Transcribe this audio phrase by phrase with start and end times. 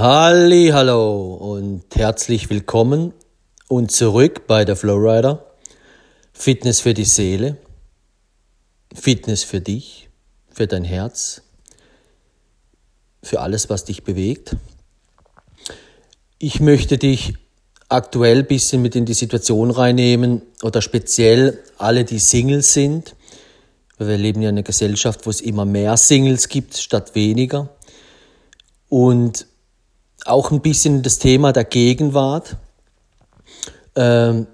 [0.00, 3.12] Halli, hallo und herzlich willkommen
[3.68, 5.44] und zurück bei der Flowrider.
[6.32, 7.58] Fitness für die Seele,
[8.94, 10.08] Fitness für dich,
[10.50, 11.42] für dein Herz,
[13.22, 14.56] für alles, was dich bewegt.
[16.38, 17.34] Ich möchte dich
[17.90, 23.16] aktuell ein bisschen mit in die Situation reinnehmen oder speziell alle, die Singles sind.
[23.98, 27.68] Wir leben ja in einer Gesellschaft, wo es immer mehr Singles gibt statt weniger.
[28.88, 29.49] Und
[30.26, 32.56] auch ein bisschen das Thema der Gegenwart,
[33.96, 34.46] ähm,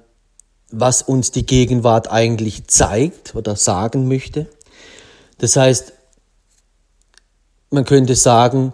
[0.70, 4.46] was uns die Gegenwart eigentlich zeigt oder sagen möchte.
[5.38, 5.92] Das heißt,
[7.70, 8.72] man könnte sagen,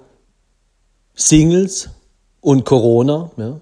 [1.15, 1.91] Singles
[2.41, 3.61] und Corona, ja,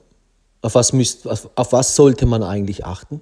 [0.62, 3.20] auf, was müsst, auf, auf was sollte man eigentlich achten?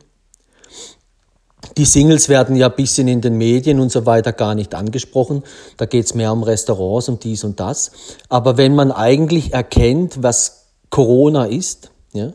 [1.76, 5.42] Die Singles werden ja bisschen in den Medien und so weiter gar nicht angesprochen.
[5.76, 7.92] Da geht es mehr um Restaurants, um dies und das.
[8.28, 12.32] Aber wenn man eigentlich erkennt, was Corona ist, ja,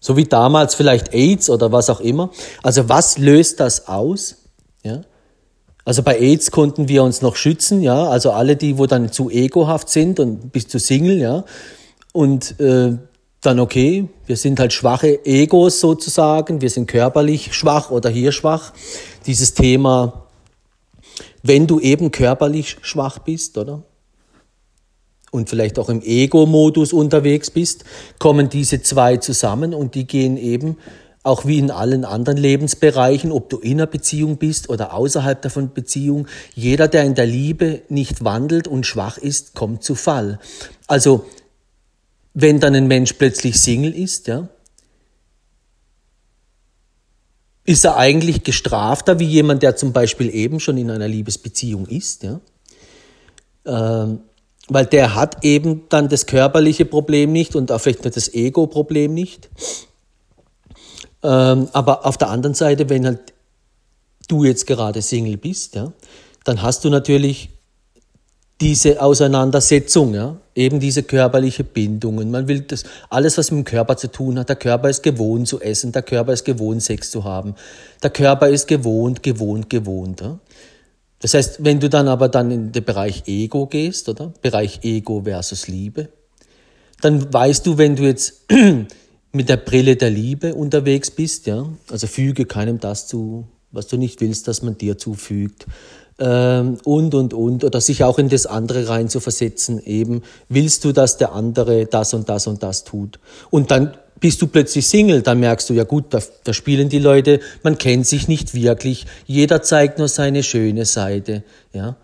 [0.00, 2.30] so wie damals vielleicht AIDS oder was auch immer,
[2.62, 4.36] also was löst das aus?
[4.82, 5.02] Ja?
[5.84, 9.30] Also bei AIDS konnten wir uns noch schützen, ja, also alle die, wo dann zu
[9.30, 11.44] egohaft sind und bis zu Single, ja,
[12.12, 12.96] und äh,
[13.46, 18.72] dann okay, wir sind halt schwache Egos sozusagen, wir sind körperlich schwach oder hier schwach.
[19.26, 20.26] Dieses Thema,
[21.44, 23.84] wenn du eben körperlich schwach bist, oder?
[25.30, 27.84] Und vielleicht auch im Ego-Modus unterwegs bist,
[28.18, 30.76] kommen diese zwei zusammen und die gehen eben
[31.22, 35.72] auch wie in allen anderen Lebensbereichen, ob du in einer Beziehung bist oder außerhalb davon
[35.72, 40.38] Beziehung, jeder, der in der Liebe nicht wandelt und schwach ist, kommt zu Fall.
[40.86, 41.26] Also
[42.38, 44.46] wenn dann ein Mensch plötzlich Single ist, ja,
[47.64, 52.24] ist er eigentlich gestrafter wie jemand, der zum Beispiel eben schon in einer Liebesbeziehung ist,
[52.24, 52.40] ja.
[53.64, 54.20] Ähm,
[54.68, 59.14] weil der hat eben dann das körperliche Problem nicht und auch vielleicht nicht das Ego-Problem
[59.14, 59.48] nicht.
[61.22, 63.32] Ähm, aber auf der anderen Seite, wenn halt
[64.28, 65.90] du jetzt gerade Single bist, ja,
[66.44, 67.48] dann hast du natürlich
[68.60, 72.30] diese Auseinandersetzung, ja, eben diese körperliche Bindungen.
[72.30, 74.48] Man will das, alles, was mit dem Körper zu tun hat.
[74.48, 77.54] Der Körper ist gewohnt zu essen, der Körper ist gewohnt, Sex zu haben.
[78.02, 80.22] Der Körper ist gewohnt, gewohnt, gewohnt.
[80.22, 80.40] Ja.
[81.20, 84.32] Das heißt, wenn du dann aber dann in den Bereich Ego gehst, oder?
[84.42, 86.08] Bereich Ego versus Liebe,
[87.00, 88.46] dann weißt du, wenn du jetzt
[89.32, 93.98] mit der Brille der Liebe unterwegs bist, ja, also füge keinem das zu, was du
[93.98, 95.66] nicht willst, dass man dir zufügt
[96.18, 100.84] ähm, und, und, und, oder sich auch in das andere rein zu versetzen, eben, willst
[100.84, 103.18] du, dass der andere das und das und das tut?
[103.50, 106.98] Und dann bist du plötzlich Single, dann merkst du, ja gut, da, da spielen die
[106.98, 111.96] Leute, man kennt sich nicht wirklich, jeder zeigt nur seine schöne Seite, ja.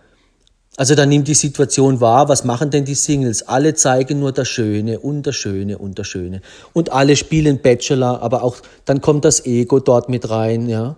[0.78, 3.46] Also dann nimmt die Situation wahr, was machen denn die Singles?
[3.46, 6.40] Alle zeigen nur das Schöne und das Schöne und das Schöne.
[6.72, 8.56] Und alle spielen Bachelor, aber auch
[8.86, 10.96] dann kommt das Ego dort mit rein, ja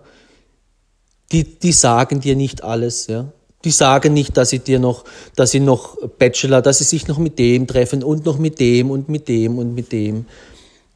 [1.31, 3.31] die, die sagen dir nicht alles, ja.
[3.63, 5.05] Die sagen nicht, dass sie dir noch,
[5.35, 8.91] dass sie noch Bachelor, dass sie sich noch mit dem treffen und noch mit dem
[8.91, 10.25] und mit dem und mit dem,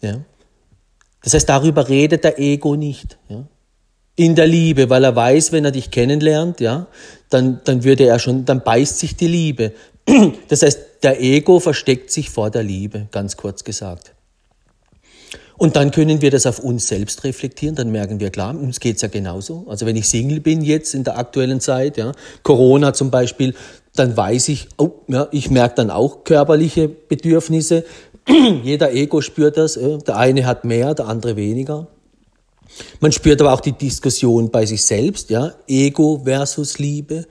[0.02, 0.20] ja.
[1.24, 3.44] Das heißt, darüber redet der Ego nicht, ja.
[4.16, 6.88] In der Liebe, weil er weiß, wenn er dich kennenlernt, ja,
[7.30, 9.74] dann, dann würde er schon, dann beißt sich die Liebe.
[10.50, 14.14] Das heißt, der Ego versteckt sich vor der Liebe, ganz kurz gesagt.
[15.60, 19.02] Und dann können wir das auf uns selbst reflektieren, dann merken wir, klar, uns geht's
[19.02, 19.66] ja genauso.
[19.68, 23.54] Also wenn ich Single bin jetzt in der aktuellen Zeit, ja, Corona zum Beispiel,
[23.94, 27.84] dann weiß ich, oh, ja, ich merke dann auch körperliche Bedürfnisse.
[28.64, 29.74] Jeder Ego spürt das.
[29.74, 31.88] Der eine hat mehr, der andere weniger.
[33.02, 37.26] Man spürt aber auch die Diskussion bei sich selbst, ja, Ego versus Liebe.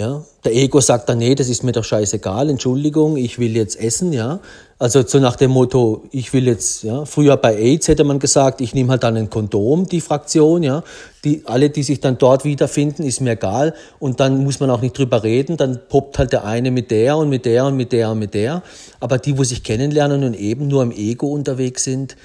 [0.00, 3.78] Ja, der Ego sagt dann, nee, das ist mir doch scheißegal, Entschuldigung, ich will jetzt
[3.78, 4.40] essen, ja.
[4.78, 8.62] Also so nach dem Motto, ich will jetzt, ja, früher bei AIDS hätte man gesagt,
[8.62, 10.82] ich nehme halt dann ein Kondom, die Fraktion, ja.
[11.22, 13.74] Die, alle, die sich dann dort wiederfinden, ist mir egal.
[13.98, 17.18] Und dann muss man auch nicht drüber reden, dann poppt halt der eine mit der
[17.18, 18.62] und mit der und mit der und mit der.
[19.00, 22.16] Aber die, wo sich kennenlernen und eben nur im Ego unterwegs sind,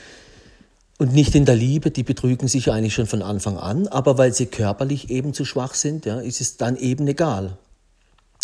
[0.98, 4.34] und nicht in der Liebe, die betrügen sich eigentlich schon von Anfang an, aber weil
[4.34, 7.58] sie körperlich eben zu schwach sind, ja, ist es dann eben egal.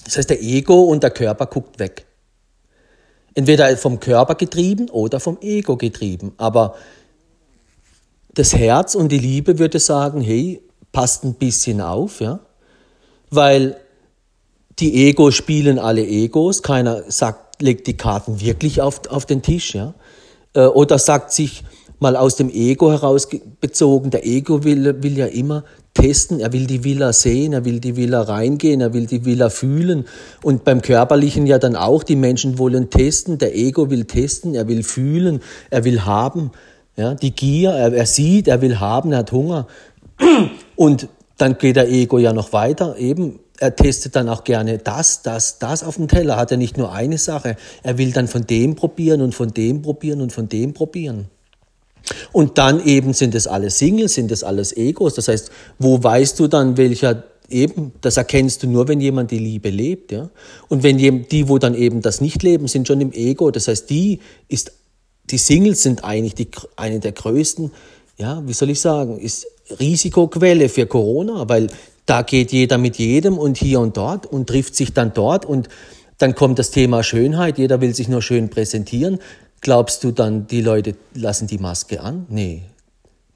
[0.06, 2.06] Das heißt, der Ego und der Körper guckt weg.
[3.33, 6.33] Entweder vom Körper getrieben oder vom Ego getrieben.
[6.38, 6.75] Aber
[8.33, 10.62] das Herz und die Liebe würde sagen, hey,
[10.92, 12.39] passt ein bisschen auf, ja.
[13.30, 13.77] Weil
[14.80, 16.63] die Egos spielen alle Egos.
[16.63, 19.94] Keiner sagt, legt die Karten wirklich auf, auf den Tisch, ja.
[20.54, 21.63] Äh, oder sagt sich
[22.00, 23.30] mal aus dem Ego heraus
[23.62, 25.63] bezogen, der Ego will, will ja immer
[25.94, 29.50] testen, er will die Villa sehen, er will die Villa reingehen, er will die Villa
[29.50, 30.06] fühlen.
[30.42, 34.68] Und beim Körperlichen ja dann auch, die Menschen wollen testen, der Ego will testen, er
[34.68, 36.52] will fühlen, er will haben.
[36.98, 39.68] Ja, die Gier, er, er sieht, er will haben, er hat Hunger.
[40.76, 41.08] Und
[41.38, 45.60] dann geht der Ego ja noch weiter, eben er testet dann auch gerne das, das,
[45.60, 46.36] das auf dem Teller.
[46.36, 47.58] Hat er nicht nur eine Sache.
[47.84, 51.28] Er will dann von dem probieren und von dem probieren und von dem probieren.
[52.31, 55.13] Und dann eben sind es alles Singles, sind es alles Egos.
[55.13, 59.39] Das heißt, wo weißt du dann, welcher eben, das erkennst du nur, wenn jemand die
[59.39, 60.30] Liebe lebt, ja.
[60.69, 63.51] Und wenn die, wo dann eben das nicht leben, sind schon im Ego.
[63.51, 64.71] Das heißt, die ist,
[65.30, 67.71] die Singles sind eigentlich die, eine der größten,
[68.18, 69.47] ja, wie soll ich sagen, ist
[69.80, 71.68] Risikoquelle für Corona, weil
[72.06, 75.69] da geht jeder mit jedem und hier und dort und trifft sich dann dort und
[76.18, 79.19] dann kommt das Thema Schönheit, jeder will sich nur schön präsentieren.
[79.62, 82.25] Glaubst du dann, die Leute lassen die Maske an?
[82.30, 82.63] Nee,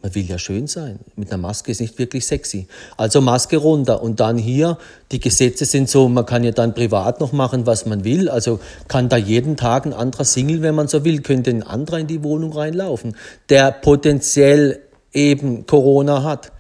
[0.02, 1.00] man will ja schön sein.
[1.16, 2.68] Mit einer Maske ist nicht wirklich sexy.
[2.98, 4.02] Also Maske runter.
[4.02, 4.78] Und dann hier,
[5.12, 8.28] die Gesetze sind so, man kann ja dann privat noch machen, was man will.
[8.30, 12.00] Also kann da jeden Tag ein anderer Single, wenn man so will, könnte ein anderer
[12.00, 13.16] in die Wohnung reinlaufen,
[13.50, 14.80] der potenziell
[15.14, 16.52] eben Corona hat.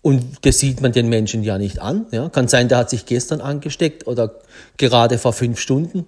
[0.00, 2.06] Und das sieht man den Menschen ja nicht an.
[2.10, 2.30] Ja?
[2.30, 4.34] Kann sein, der hat sich gestern angesteckt oder
[4.78, 6.06] gerade vor fünf Stunden.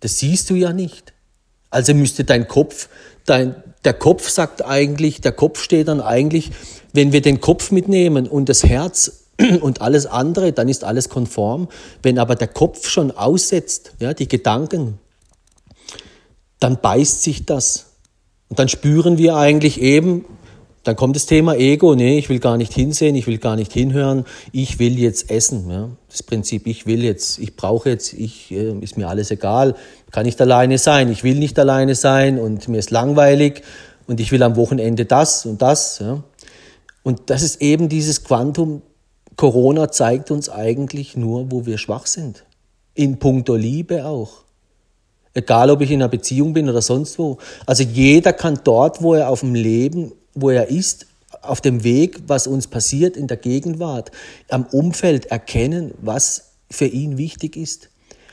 [0.00, 1.13] Das siehst du ja nicht.
[1.74, 2.88] Also müsste dein Kopf,
[3.26, 6.52] dein, der Kopf sagt eigentlich, der Kopf steht dann eigentlich,
[6.92, 9.24] wenn wir den Kopf mitnehmen und das Herz
[9.60, 11.66] und alles andere, dann ist alles konform.
[12.00, 15.00] Wenn aber der Kopf schon aussetzt, ja, die Gedanken,
[16.60, 17.86] dann beißt sich das.
[18.48, 20.26] Und dann spüren wir eigentlich eben,
[20.84, 21.94] dann kommt das Thema Ego.
[21.94, 24.24] Nee, ich will gar nicht hinsehen, ich will gar nicht hinhören.
[24.52, 25.70] Ich will jetzt essen.
[25.70, 25.88] Ja?
[26.10, 29.74] Das Prinzip, ich will jetzt, ich brauche jetzt, ich, äh, ist mir alles egal.
[30.10, 31.10] Kann nicht alleine sein.
[31.10, 33.62] Ich will nicht alleine sein und mir ist langweilig
[34.06, 36.00] und ich will am Wochenende das und das.
[36.00, 36.22] Ja?
[37.02, 38.82] Und das ist eben dieses Quantum.
[39.36, 42.44] Corona zeigt uns eigentlich nur, wo wir schwach sind.
[42.94, 44.44] In puncto Liebe auch.
[45.32, 47.38] Egal, ob ich in einer Beziehung bin oder sonst wo.
[47.66, 51.06] Also jeder kann dort, wo er auf dem Leben wo er ist,
[51.42, 54.10] auf dem Weg, was uns passiert in der Gegenwart,
[54.48, 57.90] am Umfeld erkennen, was für ihn wichtig ist.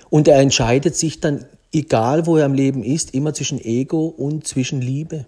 [0.09, 4.47] Und er entscheidet sich dann, egal wo er am Leben ist, immer zwischen Ego und
[4.47, 5.25] zwischen Liebe.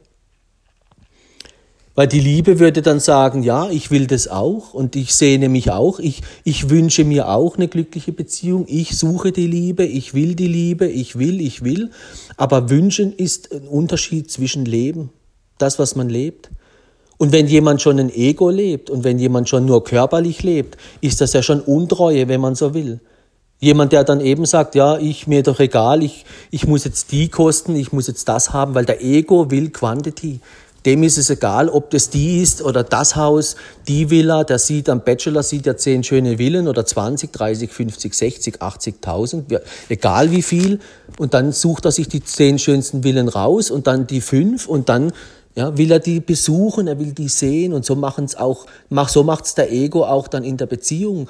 [1.96, 5.70] Weil die Liebe würde dann sagen, ja, ich will das auch und ich sehne mich
[5.70, 10.34] auch, ich, ich wünsche mir auch eine glückliche Beziehung, ich suche die Liebe, ich will
[10.34, 11.92] die Liebe, ich will, ich will.
[12.36, 15.12] Aber wünschen ist ein Unterschied zwischen Leben,
[15.60, 16.50] das, was man lebt,
[17.18, 21.22] und wenn jemand schon ein Ego lebt und wenn jemand schon nur körperlich lebt, ist
[21.22, 23.00] das ja schon Untreue, wenn man so will.
[23.60, 27.30] Jemand, der dann eben sagt, ja, ich mir doch egal, ich, ich muss jetzt die
[27.30, 30.42] kosten, ich muss jetzt das haben, weil der Ego will Quantity.
[30.86, 33.56] Dem ist es egal, ob das die ist oder das Haus,
[33.88, 38.14] die Villa, der sieht am Bachelor, sieht er zehn schöne Villen oder 20, 30, 50,
[38.14, 40.80] 60, 80.000, egal wie viel.
[41.18, 44.90] Und dann sucht er sich die zehn schönsten Villen raus und dann die fünf und
[44.90, 45.14] dann
[45.56, 49.10] ja, will er die besuchen, er will die sehen und so machen es auch, mach,
[49.10, 51.30] so macht's der Ego auch dann in der Beziehung.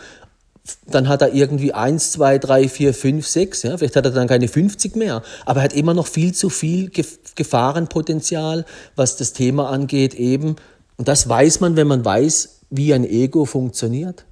[0.88, 4.30] Dann hat er irgendwie eins, zwei, drei, vier, fünf, sechs, ja, vielleicht hat er dann
[4.30, 6.90] keine 50 mehr, aber er hat immer noch viel zu viel
[7.36, 8.66] Gefahrenpotenzial,
[8.96, 10.56] was das Thema angeht eben.
[10.96, 14.26] Und das weiß man, wenn man weiß, wie ein Ego funktioniert.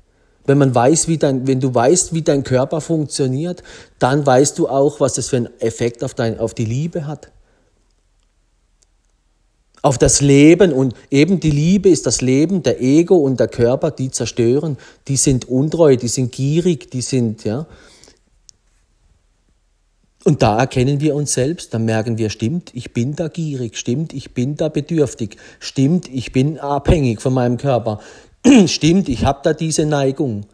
[0.46, 3.62] Wenn man weiß, wie dein, wenn du weißt, wie dein Körper funktioniert,
[4.00, 7.30] dann weißt du auch, was das für einen Effekt auf, dein, auf die Liebe hat
[9.82, 13.92] auf das Leben und eben die Liebe ist das Leben, der Ego und der Körper,
[13.92, 17.66] die zerstören, die sind untreu, die sind gierig, die sind, ja.
[20.24, 24.14] Und da erkennen wir uns selbst, dann merken wir, stimmt, ich bin da gierig, stimmt,
[24.14, 28.00] ich bin da bedürftig, stimmt, ich bin abhängig von meinem Körper,
[28.68, 30.46] stimmt, ich habe da diese Neigung.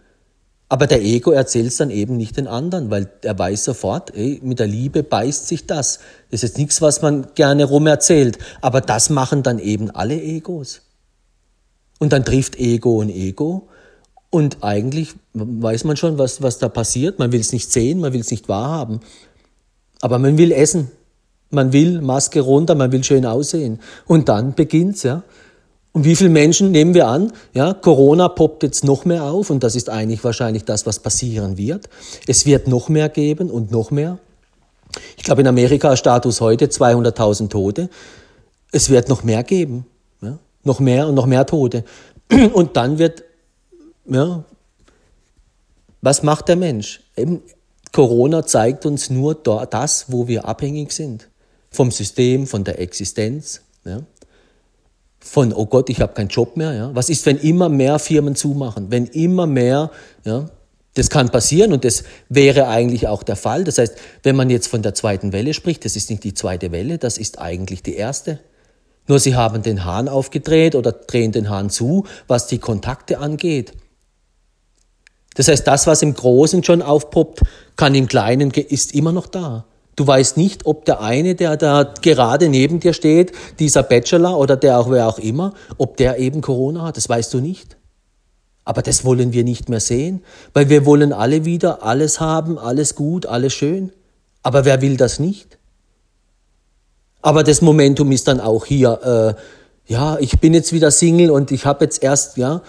[0.70, 4.40] Aber der Ego erzählt es dann eben nicht den anderen, weil er weiß sofort, ey,
[4.44, 6.00] mit der Liebe beißt sich das.
[6.30, 8.38] Das ist jetzt nichts, was man gerne rum erzählt.
[8.62, 10.82] Aber das machen dann eben alle Egos.
[12.00, 13.70] Und dann trifft Ego und Ego.
[14.30, 17.18] Und eigentlich weiß man schon, was, was da passiert.
[17.18, 19.00] Man will es nicht sehen, man will es nicht wahrhaben.
[20.02, 20.92] Aber man will essen.
[21.50, 23.80] Man will Maske runter, man will schön aussehen.
[24.06, 25.24] Und dann beginnt's, ja.
[25.98, 27.34] Und wie viele Menschen nehmen wir an?
[27.56, 31.58] Ja, Corona poppt jetzt noch mehr auf und das ist eigentlich wahrscheinlich das, was passieren
[31.58, 31.90] wird.
[32.28, 34.20] Es wird noch mehr geben und noch mehr.
[35.18, 37.90] Ich glaube, in Amerika Status heute 200.000 Tote.
[38.72, 39.88] Es wird noch mehr geben.
[40.22, 40.38] Ja?
[40.64, 41.84] Noch mehr und noch mehr Tote.
[42.54, 43.24] Und dann wird,
[44.06, 44.44] ja,
[46.04, 47.02] was macht der Mensch?
[47.16, 47.42] Eben,
[47.92, 51.28] Corona zeigt uns nur das, wo wir abhängig sind.
[51.72, 53.62] Vom System, von der Existenz.
[53.84, 54.02] Ja?
[55.28, 56.74] Von, oh Gott, ich habe keinen Job mehr.
[56.74, 56.92] Ja?
[56.94, 58.88] Was ist, wenn immer mehr Firmen zumachen?
[58.90, 59.92] Wenn immer mehr,
[60.24, 60.50] ja,
[60.94, 63.64] das kann passieren und das wäre eigentlich auch der Fall.
[63.64, 66.72] Das heißt, wenn man jetzt von der zweiten Welle spricht, das ist nicht die zweite
[66.72, 68.40] Welle, das ist eigentlich die erste.
[69.08, 73.74] Nur sie haben den Hahn aufgedreht oder drehen den Hahn zu, was die Kontakte angeht.
[75.36, 77.42] Das heißt, das, was im Großen schon aufpoppt,
[77.76, 79.66] kann im Kleinen, ist immer noch da.
[79.98, 84.56] Du weißt nicht, ob der eine, der da gerade neben dir steht, dieser Bachelor oder
[84.56, 86.98] der auch wer auch immer, ob der eben Corona hat.
[86.98, 87.78] Das weißt du nicht.
[88.64, 90.24] Aber das wollen wir nicht mehr sehen,
[90.54, 93.92] weil wir wollen alle wieder alles haben, alles gut, alles schön.
[94.44, 95.58] Aber wer will das nicht?
[97.24, 99.36] Aber das Momentum ist dann auch hier,
[99.88, 102.62] äh, ja, ich bin jetzt wieder Single und ich habe jetzt erst, ja,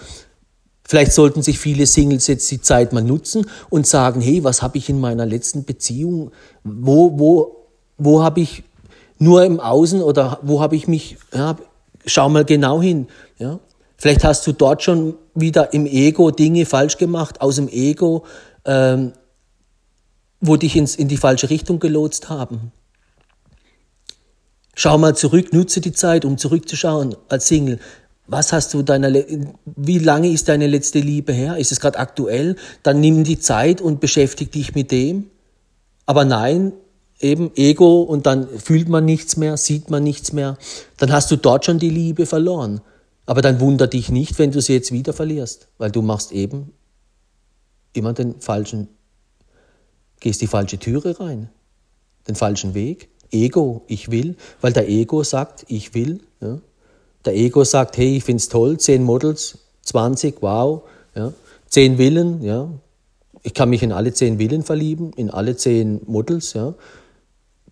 [0.89, 4.79] vielleicht sollten sich viele Singles jetzt die Zeit mal nutzen und sagen, hey, was habe
[4.79, 6.31] ich in meiner letzten Beziehung,
[6.63, 7.67] wo, wo,
[7.99, 8.63] wo habe ich
[9.19, 11.57] nur im Außen oder wo habe ich mich, ja,
[12.07, 13.59] schau mal genau hin, ja.
[13.97, 18.25] Vielleicht hast du dort schon wieder im Ego Dinge falsch gemacht, aus dem Ego,
[18.65, 19.11] ähm,
[20.39, 22.71] wo dich ins, in die falsche Richtung gelotst haben.
[24.73, 27.79] Schau mal zurück, nutze die Zeit, um zurückzuschauen als Single.
[28.31, 29.11] Was hast du deiner,
[29.65, 31.57] wie lange ist deine letzte Liebe her?
[31.57, 32.57] Ist es gerade aktuell?
[32.83, 35.31] Dann nimm die Zeit und beschäftige dich mit dem.
[36.05, 36.73] Aber nein,
[37.19, 40.59] eben Ego und dann fühlt man nichts mehr, sieht man nichts mehr.
[40.97, 42.81] Dann hast du dort schon die Liebe verloren.
[43.25, 46.71] Aber dann wunder dich nicht, wenn du sie jetzt wieder verlierst, weil du machst eben
[47.93, 48.89] immer den falschen,
[50.19, 51.49] gehst die falsche Türe rein,
[52.27, 53.09] den falschen Weg.
[53.31, 56.21] Ego, ich will, weil der Ego sagt, ich will.
[56.41, 56.59] Ja.
[57.25, 60.83] Der Ego sagt, hey, ich finde es toll, zehn Models, 20, wow,
[61.15, 61.33] ja.
[61.67, 62.69] zehn Willen, ja.
[63.43, 66.73] Ich kann mich in alle zehn Willen verlieben, in alle zehn Models, ja.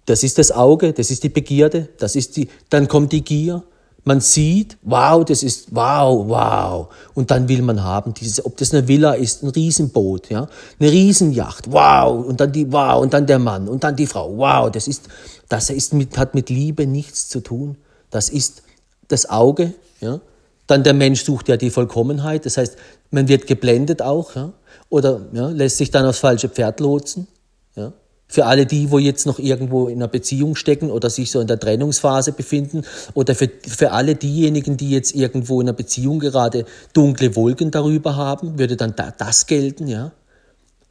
[0.06, 3.64] Das ist das Auge, das ist die Begierde, das ist die, dann kommt die Gier.
[4.06, 6.88] Man sieht, wow, das ist wow, wow.
[7.14, 10.48] Und dann will man haben, dieses, ob das eine Villa ist, ein Riesenboot, ja,
[10.80, 12.26] eine Riesenjacht, wow.
[12.26, 14.72] Und dann die, wow, und dann der Mann und dann die Frau, wow.
[14.72, 15.10] Das ist,
[15.50, 17.76] das ist mit, hat mit Liebe nichts zu tun.
[18.10, 18.64] Das ist
[19.08, 20.20] das Auge, ja.
[20.68, 22.46] Dann der Mensch sucht ja die Vollkommenheit.
[22.46, 22.78] Das heißt,
[23.10, 24.54] man wird geblendet auch, ja.
[24.90, 27.28] Oder ja, lässt sich dann aufs falsche Pferd lotsen,
[27.76, 27.94] ja.
[28.30, 31.48] Für alle die, wo jetzt noch irgendwo in einer Beziehung stecken oder sich so in
[31.48, 32.84] der Trennungsphase befinden
[33.14, 38.18] oder für, für alle diejenigen, die jetzt irgendwo in einer Beziehung gerade dunkle Wolken darüber
[38.18, 40.12] haben, würde dann da, das gelten, ja?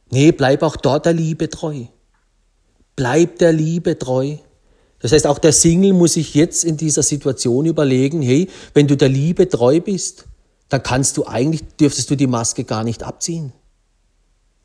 [0.09, 1.83] Nee, bleib auch dort der Liebe treu.
[2.95, 4.37] Bleib der Liebe treu.
[4.99, 8.97] Das heißt, auch der Single muss sich jetzt in dieser Situation überlegen, hey, wenn du
[8.97, 10.25] der Liebe treu bist,
[10.69, 13.53] dann kannst du eigentlich, dürftest du die Maske gar nicht abziehen.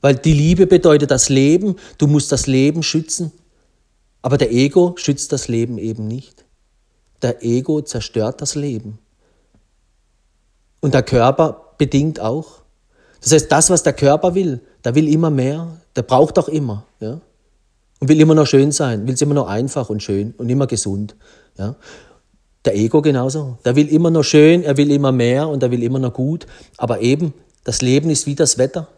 [0.01, 3.31] Weil die Liebe bedeutet das Leben, du musst das Leben schützen.
[4.21, 6.45] Aber der Ego schützt das Leben eben nicht.
[7.23, 8.99] Der Ego zerstört das Leben.
[10.81, 12.63] Und der Körper bedingt auch.
[13.21, 16.85] Das heißt, das, was der Körper will, der will immer mehr, der braucht auch immer.
[16.99, 17.21] Ja?
[18.03, 20.67] Und will immer noch schön sein, will es immer noch einfach und schön und immer
[20.67, 21.15] gesund.
[21.57, 21.77] Ja?
[22.65, 23.59] Der Ego genauso.
[23.65, 26.49] Der will immer noch schön, er will immer mehr und er will immer noch gut.
[26.79, 27.33] Aber eben,
[27.63, 28.89] das Leben ist wie das Wetter.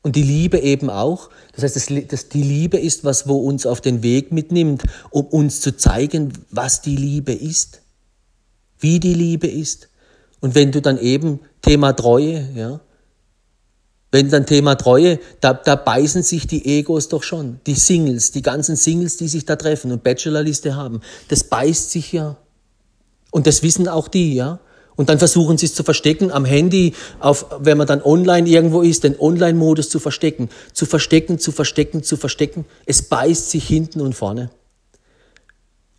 [0.00, 1.28] Und die Liebe eben auch.
[1.52, 5.26] Das heißt, das, das, die Liebe ist was, wo uns auf den Weg mitnimmt, um
[5.26, 7.82] uns zu zeigen, was die Liebe ist,
[8.80, 9.90] wie die Liebe ist.
[10.40, 12.80] Und wenn du dann eben Thema Treue, ja,
[14.14, 18.42] wenn dann Thema Treue, da, da beißen sich die Egos doch schon, die Singles, die
[18.42, 22.36] ganzen Singles, die sich da treffen und Bachelorliste haben, das beißt sich ja.
[23.32, 24.60] Und das wissen auch die, ja.
[24.94, 28.82] Und dann versuchen sie es zu verstecken, am Handy, auf, wenn man dann online irgendwo
[28.82, 32.66] ist, den Online-Modus zu verstecken, zu verstecken, zu verstecken, zu verstecken.
[32.86, 34.48] Es beißt sich hinten und vorne.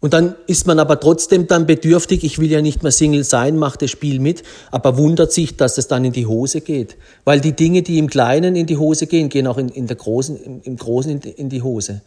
[0.05, 3.57] Und dann ist man aber trotzdem dann bedürftig, ich will ja nicht mehr Single sein,
[3.57, 6.95] macht das Spiel mit, aber wundert sich, dass es dann in die Hose geht.
[7.24, 9.95] Weil die Dinge, die im Kleinen in die Hose gehen, gehen auch in, in der
[9.95, 12.03] großen, im Großen in die Hose.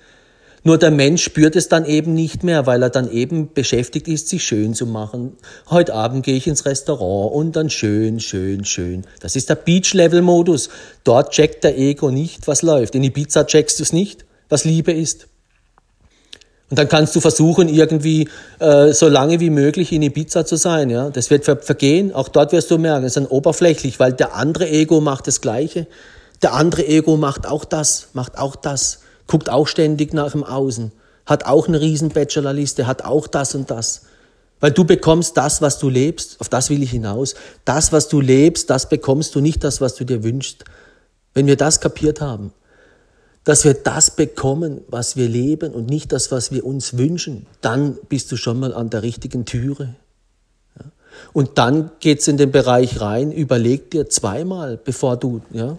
[0.63, 4.29] Nur der Mensch spürt es dann eben nicht mehr, weil er dann eben beschäftigt ist,
[4.29, 5.33] sich schön zu machen.
[5.69, 9.07] Heute Abend gehe ich ins Restaurant und dann schön, schön, schön.
[9.19, 10.69] Das ist der Beach-Level-Modus.
[11.03, 12.95] Dort checkt der Ego nicht, was läuft.
[12.95, 15.27] In Ibiza checkst du es nicht, was Liebe ist.
[16.71, 20.91] Und dann kannst du versuchen, irgendwie äh, so lange wie möglich in Ibiza zu sein.
[20.91, 22.15] Ja, das wird ver vergehen.
[22.15, 25.41] Auch dort wirst du merken, es ist dann oberflächlich, weil der andere Ego macht das
[25.41, 25.87] Gleiche.
[26.43, 30.91] Der andere Ego macht auch das, macht auch das guckt auch ständig nach dem Außen,
[31.25, 34.03] hat auch eine riesen Bachelorliste, hat auch das und das.
[34.59, 37.37] Weil du bekommst das, was du lebst, auf das will ich hinaus.
[37.65, 40.65] Das, was du lebst, das bekommst du, nicht das, was du dir wünschst.
[41.33, 42.53] Wenn wir das kapiert haben,
[43.45, 47.97] dass wir das bekommen, was wir leben und nicht das, was wir uns wünschen, dann
[48.09, 49.95] bist du schon mal an der richtigen Türe.
[51.33, 55.79] Und dann geht's in den Bereich rein, überleg dir zweimal, bevor du ja,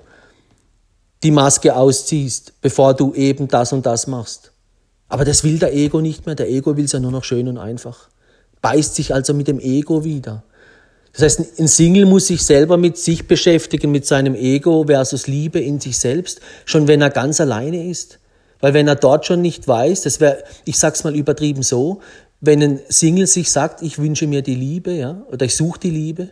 [1.24, 4.52] die Maske ausziehst, bevor du eben das und das machst.
[5.08, 6.36] Aber das will der Ego nicht mehr.
[6.36, 8.10] Der Ego will es ja nur noch schön und einfach.
[8.62, 10.44] Beißt sich also mit dem Ego wieder.
[11.14, 15.60] Das heißt, ein Single muss sich selber mit sich beschäftigen, mit seinem Ego versus Liebe
[15.60, 18.20] in sich selbst, schon wenn er ganz alleine ist.
[18.60, 22.02] Weil wenn er dort schon nicht weiß, das wäre, ich sag's mal übertrieben so,
[22.42, 25.90] wenn ein Single sich sagt, ich wünsche mir die Liebe, ja, oder ich suche die
[25.90, 26.30] Liebe,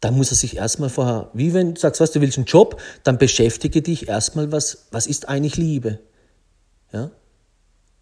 [0.00, 2.80] dann muss er sich erstmal vorher, wie wenn du sagst, was, du willst einen Job,
[3.04, 6.00] dann beschäftige dich erstmal, was, was ist eigentlich Liebe?
[6.92, 7.10] Ja?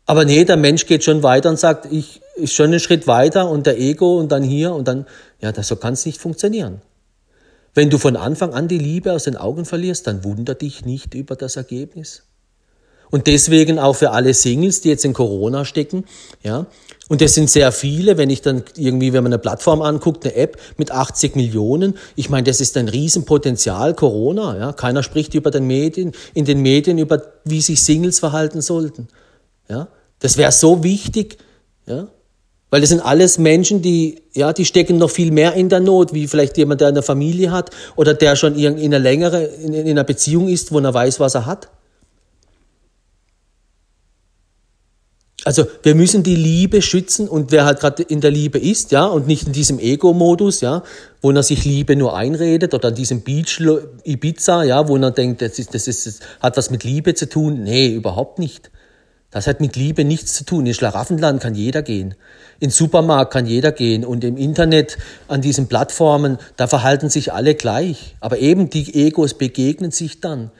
[0.07, 3.49] Aber nee, der Mensch geht schon weiter und sagt, ich ist schon einen Schritt weiter
[3.49, 5.07] und der Ego und dann hier und dann,
[5.41, 6.83] ja, das, so kann es nicht funktionieren.
[7.75, 11.15] Wenn du von Anfang an die Liebe aus den Augen verlierst, dann wunder dich nicht
[11.15, 12.25] über das Ergebnis.
[13.11, 16.05] Und deswegen auch für alle Singles, die jetzt in Corona stecken,
[16.43, 16.67] ja.
[17.09, 20.37] Und das sind sehr viele, wenn ich dann irgendwie, wenn man eine Plattform anguckt, eine
[20.37, 21.99] App mit 80 Millionen.
[22.15, 24.73] Ich meine, das ist ein Riesenpotenzial, Corona, ja.
[24.73, 29.09] Keiner spricht über den Medien, in den Medien über, wie sich Singles verhalten sollten,
[29.69, 29.89] ja.
[30.21, 31.39] Das wäre so wichtig,
[31.87, 32.09] ja.
[32.71, 36.15] Weil das sind alles Menschen, die, ja, die stecken noch viel mehr in der Not,
[36.15, 40.05] wie vielleicht jemand, der eine Familie hat oder der schon in einer längere, in einer
[40.05, 41.69] Beziehung ist, wo er weiß, was er hat.
[45.45, 49.07] Also wir müssen die Liebe schützen und wer halt gerade in der Liebe ist, ja,
[49.07, 50.83] und nicht in diesem Ego-Modus, ja,
[51.23, 53.61] wo er sich Liebe nur einredet oder an diesem Beach
[54.05, 57.29] Ibiza, ja, wo er denkt, das, ist, das, ist, das hat was mit Liebe zu
[57.29, 57.63] tun.
[57.63, 58.71] Nee, überhaupt nicht.
[59.31, 60.67] Das hat mit Liebe nichts zu tun.
[60.67, 62.15] In Schlaraffenland kann jeder gehen.
[62.59, 64.05] In Supermarkt kann jeder gehen.
[64.05, 68.17] Und im Internet, an diesen Plattformen, da verhalten sich alle gleich.
[68.19, 70.51] Aber eben die Egos begegnen sich dann.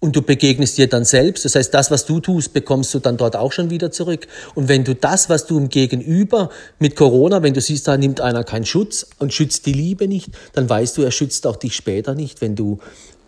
[0.00, 1.44] Und du begegnest dir dann selbst.
[1.44, 4.26] Das heißt, das, was du tust, bekommst du dann dort auch schon wieder zurück.
[4.54, 8.20] Und wenn du das, was du im Gegenüber mit Corona, wenn du siehst, da nimmt
[8.20, 11.74] einer keinen Schutz und schützt die Liebe nicht, dann weißt du, er schützt auch dich
[11.74, 12.78] später nicht, wenn du,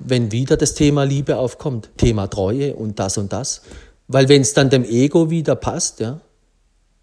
[0.01, 3.63] wenn wieder das Thema Liebe aufkommt, Thema Treue und das und das.
[4.07, 6.21] Weil wenn es dann dem Ego wieder passt, ja,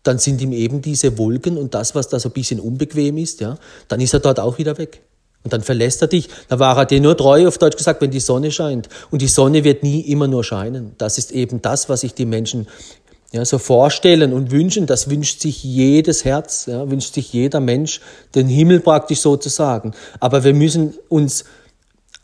[0.03, 3.41] dann sind ihm eben diese Wolken und das, was da so ein bisschen unbequem ist,
[3.41, 5.01] ja, dann ist er dort auch wieder weg.
[5.43, 6.27] Und dann verlässt er dich.
[6.47, 8.89] Da war er dir nur treu, auf Deutsch gesagt, wenn die Sonne scheint.
[9.11, 10.93] Und die Sonne wird nie immer nur scheinen.
[10.97, 12.67] Das ist eben das, was sich die Menschen
[13.31, 14.87] ja, so vorstellen und wünschen.
[14.87, 18.01] Das wünscht sich jedes Herz, ja, wünscht sich jeder Mensch,
[18.33, 19.93] den Himmel praktisch sozusagen.
[20.19, 21.45] Aber wir müssen uns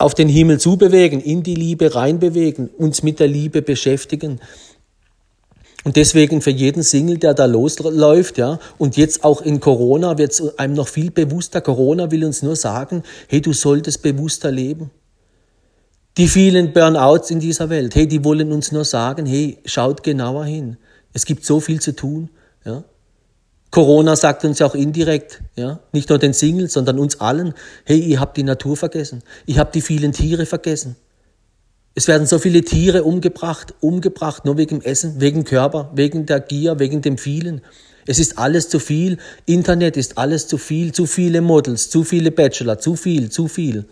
[0.02, 4.40] auf den Himmel zubewegen, in die Liebe reinbewegen, uns mit der Liebe beschäftigen.
[5.84, 10.32] Und deswegen für jeden Single, der da losläuft, ja, und jetzt auch in Corona wird
[10.32, 11.62] es einem noch viel bewusster.
[11.62, 14.92] Corona will uns nur sagen, hey, du solltest bewusster leben.
[16.18, 20.46] Die vielen Burnouts in dieser Welt, hey, die wollen uns nur sagen, hey, schaut genauer
[20.46, 20.78] hin.
[21.14, 22.30] Es gibt so viel zu tun.
[23.72, 27.54] Corona sagt uns ja auch indirekt, ja, nicht nur den Singles, sondern uns allen,
[27.86, 29.24] hey, ihr habt die Natur vergessen.
[29.46, 30.98] Ich habt die vielen Tiere vergessen.
[31.96, 36.80] Es werden so viele Tiere umgebracht, umgebracht, nur wegen Essen, wegen Körper, wegen der Gier,
[36.80, 37.62] wegen dem vielen.
[38.06, 39.18] Es ist alles zu viel.
[39.46, 40.92] Internet ist alles zu viel.
[40.92, 43.86] Zu viele Models, zu viele Bachelor, zu viel, zu viel.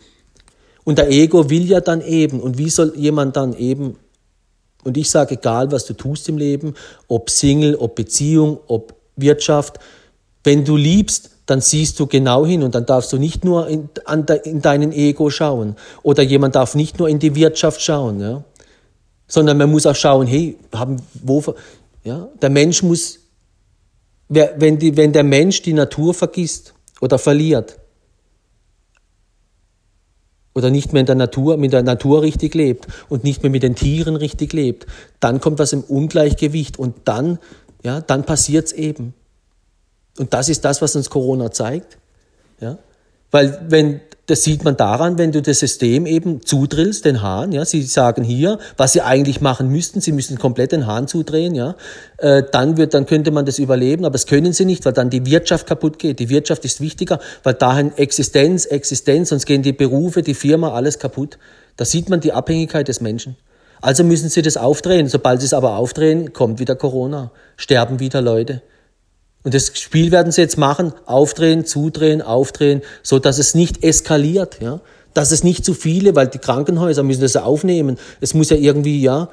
[0.83, 2.39] Und der Ego will ja dann eben.
[2.39, 3.97] Und wie soll jemand dann eben,
[4.83, 6.73] und ich sage, egal was du tust im Leben,
[7.07, 9.79] ob Single, ob Beziehung, ob Wirtschaft,
[10.43, 13.89] wenn du liebst, dann siehst du genau hin und dann darfst du nicht nur in,
[14.07, 15.75] de, in deinen Ego schauen.
[16.03, 18.43] Oder jemand darf nicht nur in die Wirtschaft schauen, ja,
[19.27, 21.43] sondern man muss auch schauen, hey, haben, wo,
[22.03, 23.19] ja, der Mensch muss,
[24.27, 27.79] wenn, die, wenn der Mensch die Natur vergisst oder verliert
[30.53, 33.63] oder nicht mehr in der Natur, mit der Natur richtig lebt und nicht mehr mit
[33.63, 34.85] den Tieren richtig lebt,
[35.19, 37.39] dann kommt was im Ungleichgewicht und dann,
[37.83, 39.13] ja, dann passiert's eben.
[40.17, 41.97] Und das ist das, was uns Corona zeigt.
[42.59, 42.77] Ja?
[43.31, 47.63] Weil wenn, das sieht man daran, wenn du das System eben zudrillst, den Hahn, ja,
[47.63, 51.75] sie sagen hier, was sie eigentlich machen müssten, sie müssen komplett den Hahn zudrehen, ja,
[52.17, 55.09] äh, dann wird, dann könnte man das überleben, aber das können sie nicht, weil dann
[55.09, 56.19] die Wirtschaft kaputt geht.
[56.19, 60.99] Die Wirtschaft ist wichtiger, weil dahin Existenz, Existenz, sonst gehen die Berufe, die Firma, alles
[60.99, 61.37] kaputt.
[61.77, 63.37] Da sieht man die Abhängigkeit des Menschen.
[63.81, 65.07] Also müssen sie das aufdrehen.
[65.07, 68.61] Sobald sie es aber aufdrehen, kommt wieder Corona, sterben wieder Leute.
[69.43, 74.59] Und das Spiel werden sie jetzt machen, aufdrehen, zudrehen, aufdrehen, so dass es nicht eskaliert,
[74.61, 74.81] ja.
[75.13, 77.97] Dass es nicht zu viele, weil die Krankenhäuser müssen das ja aufnehmen.
[78.21, 79.29] Es muss ja irgendwie, ja,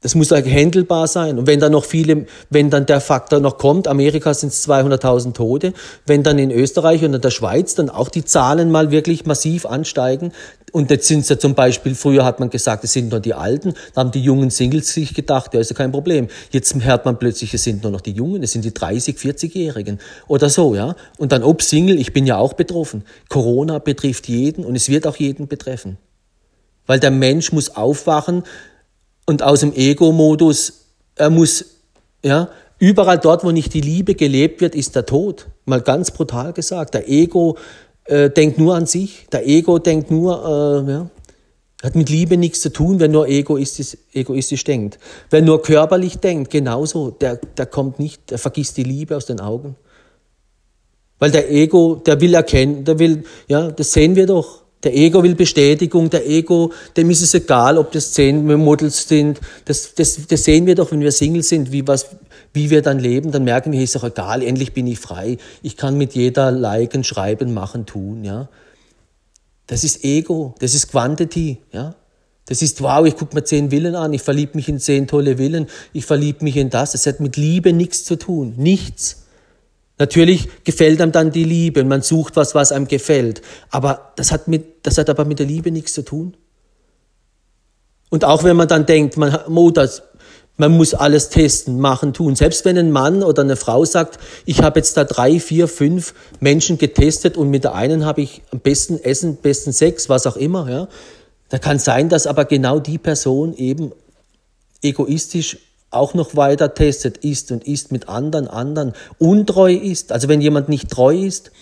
[0.00, 1.38] das muss ja handelbar sein.
[1.38, 5.32] Und wenn dann noch viele, wenn dann der Faktor noch kommt, Amerika sind es 200.000
[5.34, 5.72] Tote,
[6.06, 9.66] wenn dann in Österreich und in der Schweiz dann auch die Zahlen mal wirklich massiv
[9.66, 10.32] ansteigen,
[10.72, 13.34] Und jetzt sind es ja zum Beispiel, früher hat man gesagt, es sind nur die
[13.34, 16.28] Alten, da haben die jungen Singles sich gedacht, ja, ist ja kein Problem.
[16.50, 19.98] Jetzt hört man plötzlich, es sind nur noch die Jungen, es sind die 30, 40-Jährigen
[20.26, 20.94] oder so, ja.
[21.16, 23.04] Und dann, ob Single, ich bin ja auch betroffen.
[23.28, 25.96] Corona betrifft jeden und es wird auch jeden betreffen.
[26.86, 28.44] Weil der Mensch muss aufwachen
[29.26, 31.64] und aus dem Ego-Modus, er muss,
[32.24, 35.46] ja, überall dort, wo nicht die Liebe gelebt wird, ist der Tod.
[35.64, 36.94] Mal ganz brutal gesagt.
[36.94, 37.58] Der Ego
[38.08, 39.26] äh, denkt nur an sich.
[39.32, 41.10] Der Ego denkt nur, äh, ja,
[41.82, 44.98] hat mit Liebe nichts zu tun, wenn nur egoistisch, egoistisch denkt.
[45.30, 49.40] Wer nur körperlich denkt, genauso, der, der kommt nicht, der vergisst die Liebe aus den
[49.40, 49.76] Augen.
[51.20, 54.62] Weil der Ego, der will erkennen, der will, ja, das sehen wir doch.
[54.84, 59.40] Der Ego will Bestätigung, der Ego, dem ist es egal, ob das zehn Models sind.
[59.64, 62.06] Das, das, das sehen wir doch, wenn wir Single sind, wie, was,
[62.52, 65.38] wie wir dann leben, dann merken wir, ist doch egal, endlich bin ich frei.
[65.62, 68.48] Ich kann mit jeder liken, schreiben, machen, tun, ja.
[69.66, 71.94] Das ist Ego, das ist Quantity, ja.
[72.46, 75.36] Das ist, wow, ich gucke mir zehn Villen an, ich verliebe mich in zehn tolle
[75.36, 76.92] Villen, ich verliebe mich in das.
[76.92, 79.24] Das hat mit Liebe nichts zu tun, nichts.
[79.98, 83.42] Natürlich gefällt einem dann die Liebe und man sucht was, was einem gefällt.
[83.68, 86.36] Aber das hat, mit, das hat aber mit der Liebe nichts zu tun.
[88.08, 90.02] Und auch wenn man dann denkt, man, oh, das,
[90.58, 92.34] man muss alles testen, machen, tun.
[92.34, 96.14] Selbst wenn ein Mann oder eine Frau sagt, ich habe jetzt da drei, vier, fünf
[96.40, 100.36] Menschen getestet und mit der einen habe ich am besten Essen, besten Sex, was auch
[100.36, 100.88] immer, ja.
[101.48, 103.92] Da kann sein, dass aber genau die Person eben
[104.82, 105.58] egoistisch
[105.90, 110.12] auch noch weiter testet, ist und ist mit anderen, anderen, untreu ist.
[110.12, 111.52] Also wenn jemand nicht treu ist,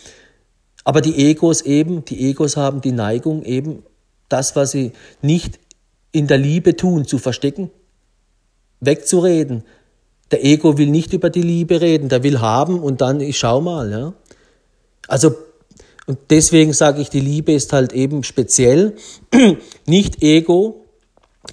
[0.84, 3.84] aber die Egos eben, die Egos haben die Neigung eben,
[4.28, 5.60] das, was sie nicht
[6.12, 7.70] in der Liebe tun, zu verstecken,
[8.80, 9.64] wegzureden.
[10.30, 13.60] Der Ego will nicht über die Liebe reden, der will haben und dann, ich schau
[13.60, 14.12] mal, ja.
[15.08, 15.34] Also,
[16.06, 18.94] und deswegen sage ich, die Liebe ist halt eben speziell,
[19.86, 20.86] nicht Ego,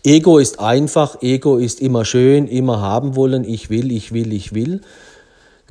[0.03, 4.53] Ego ist einfach, Ego ist immer schön, immer haben wollen, ich will, ich will, ich
[4.53, 4.81] will.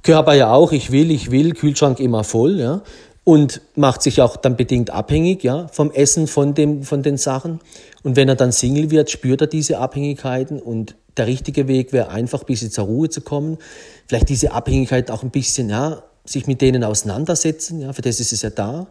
[0.03, 2.83] Körper ja auch, ich will, ich will, Kühlschrank immer voll, ja.
[3.25, 7.61] Und macht sich auch dann bedingt abhängig, ja, vom Essen, von dem, von den Sachen.
[8.03, 12.09] Und wenn er dann Single wird, spürt er diese Abhängigkeiten und der richtige Weg wäre
[12.09, 13.59] einfach ein bisschen zur Ruhe zu kommen.
[14.07, 18.33] Vielleicht diese Abhängigkeit auch ein bisschen, ja, sich mit denen auseinandersetzen, ja, für das ist
[18.33, 18.87] es ja da.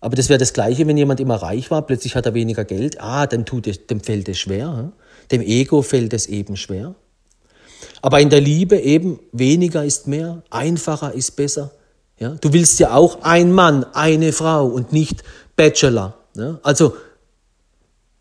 [0.00, 3.00] Aber das wäre das Gleiche, wenn jemand immer reich war, plötzlich hat er weniger Geld.
[3.00, 4.92] Ah, dann tut es, dem fällt es schwer.
[5.30, 6.94] Dem Ego fällt es eben schwer.
[8.02, 11.72] Aber in der Liebe eben weniger ist mehr, einfacher ist besser.
[12.18, 12.30] Ja?
[12.40, 15.22] Du willst ja auch ein Mann, eine Frau und nicht
[15.56, 16.14] Bachelor.
[16.36, 16.60] Ja?
[16.62, 16.94] Also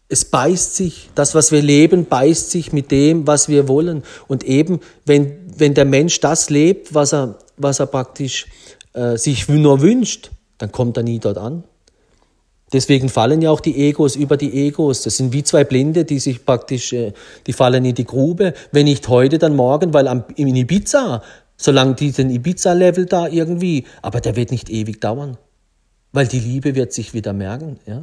[0.07, 4.03] es beißt sich, das, was wir leben, beißt sich mit dem, was wir wollen.
[4.27, 8.45] Und eben, wenn, wenn der Mensch das lebt, was er, was er praktisch
[8.93, 11.63] äh, sich nur wünscht, dann kommt er nie dort an.
[12.71, 15.03] Deswegen fallen ja auch die Egos über die Egos.
[15.03, 17.13] Das sind wie zwei Blinde, die sich praktisch, äh,
[17.47, 18.53] die fallen in die Grube.
[18.71, 21.23] Wenn nicht heute, dann morgen, weil am, in Ibiza,
[21.57, 25.37] solange diesen Ibiza-Level da irgendwie, aber der wird nicht ewig dauern.
[26.15, 27.77] Weil die Liebe wird sich wieder merken.
[27.85, 28.01] Ja?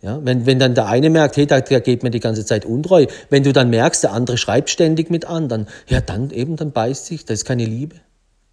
[0.00, 0.18] Ja?
[0.24, 3.06] Wenn, wenn dann der eine merkt, hey, der, geht mir die ganze Zeit untreu.
[3.30, 7.06] Wenn du dann merkst, der andere schreibt ständig mit anderen, ja, dann eben, dann beißt
[7.06, 7.24] sich.
[7.24, 7.94] Das ist keine Liebe.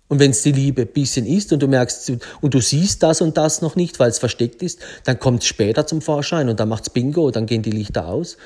[0.08, 3.22] Und wenn es die Liebe ein bisschen ist und du merkst und du siehst das
[3.22, 6.60] und das noch nicht, weil es versteckt ist, dann kommt es später zum Vorschein und
[6.60, 8.38] dann macht's Bingo, dann gehen die Lichter aus.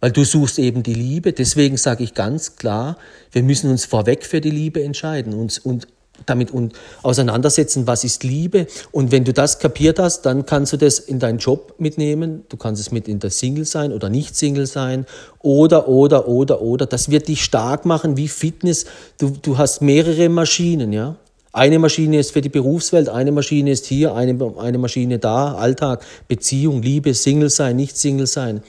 [0.00, 1.32] Weil du suchst eben die Liebe.
[1.32, 2.98] Deswegen sage ich ganz klar,
[3.30, 5.86] wir müssen uns vorweg für die Liebe entscheiden uns, und
[6.26, 6.72] damit und
[7.02, 8.66] auseinandersetzen, was ist Liebe.
[8.92, 12.44] Und wenn du das kapiert hast, dann kannst du das in deinen Job mitnehmen.
[12.48, 15.06] Du kannst es mit in der Single sein oder nicht Single sein.
[15.40, 16.86] Oder, oder, oder, oder.
[16.86, 18.86] Das wird dich stark machen wie Fitness.
[19.18, 21.16] Du, du hast mehrere Maschinen, ja.
[21.52, 26.04] Eine Maschine ist für die Berufswelt, eine Maschine ist hier, eine, eine Maschine da, Alltag,
[26.26, 28.60] Beziehung, Liebe, Single sein, nicht Single sein.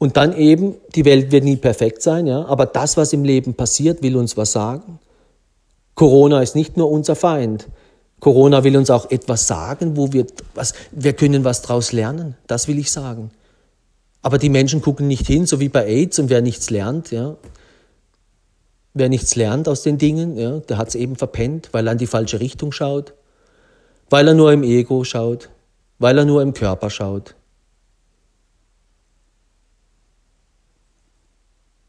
[0.00, 3.54] Und dann eben, die Welt wird nie perfekt sein, ja, aber das, was im Leben
[3.54, 4.98] passiert, will uns was sagen.
[5.94, 7.68] Corona ist nicht nur unser Feind.
[8.20, 12.36] Corona will uns auch etwas sagen, wo wir was, wir können was daraus lernen.
[12.46, 13.30] Das will ich sagen.
[14.22, 17.36] Aber die Menschen gucken nicht hin, so wie bei AIDS und wer nichts lernt, ja.
[18.94, 21.98] Wer nichts lernt aus den Dingen, ja, der hat es eben verpennt, weil er in
[21.98, 23.12] die falsche Richtung schaut,
[24.08, 25.50] weil er nur im Ego schaut,
[25.98, 27.34] weil er nur im Körper schaut.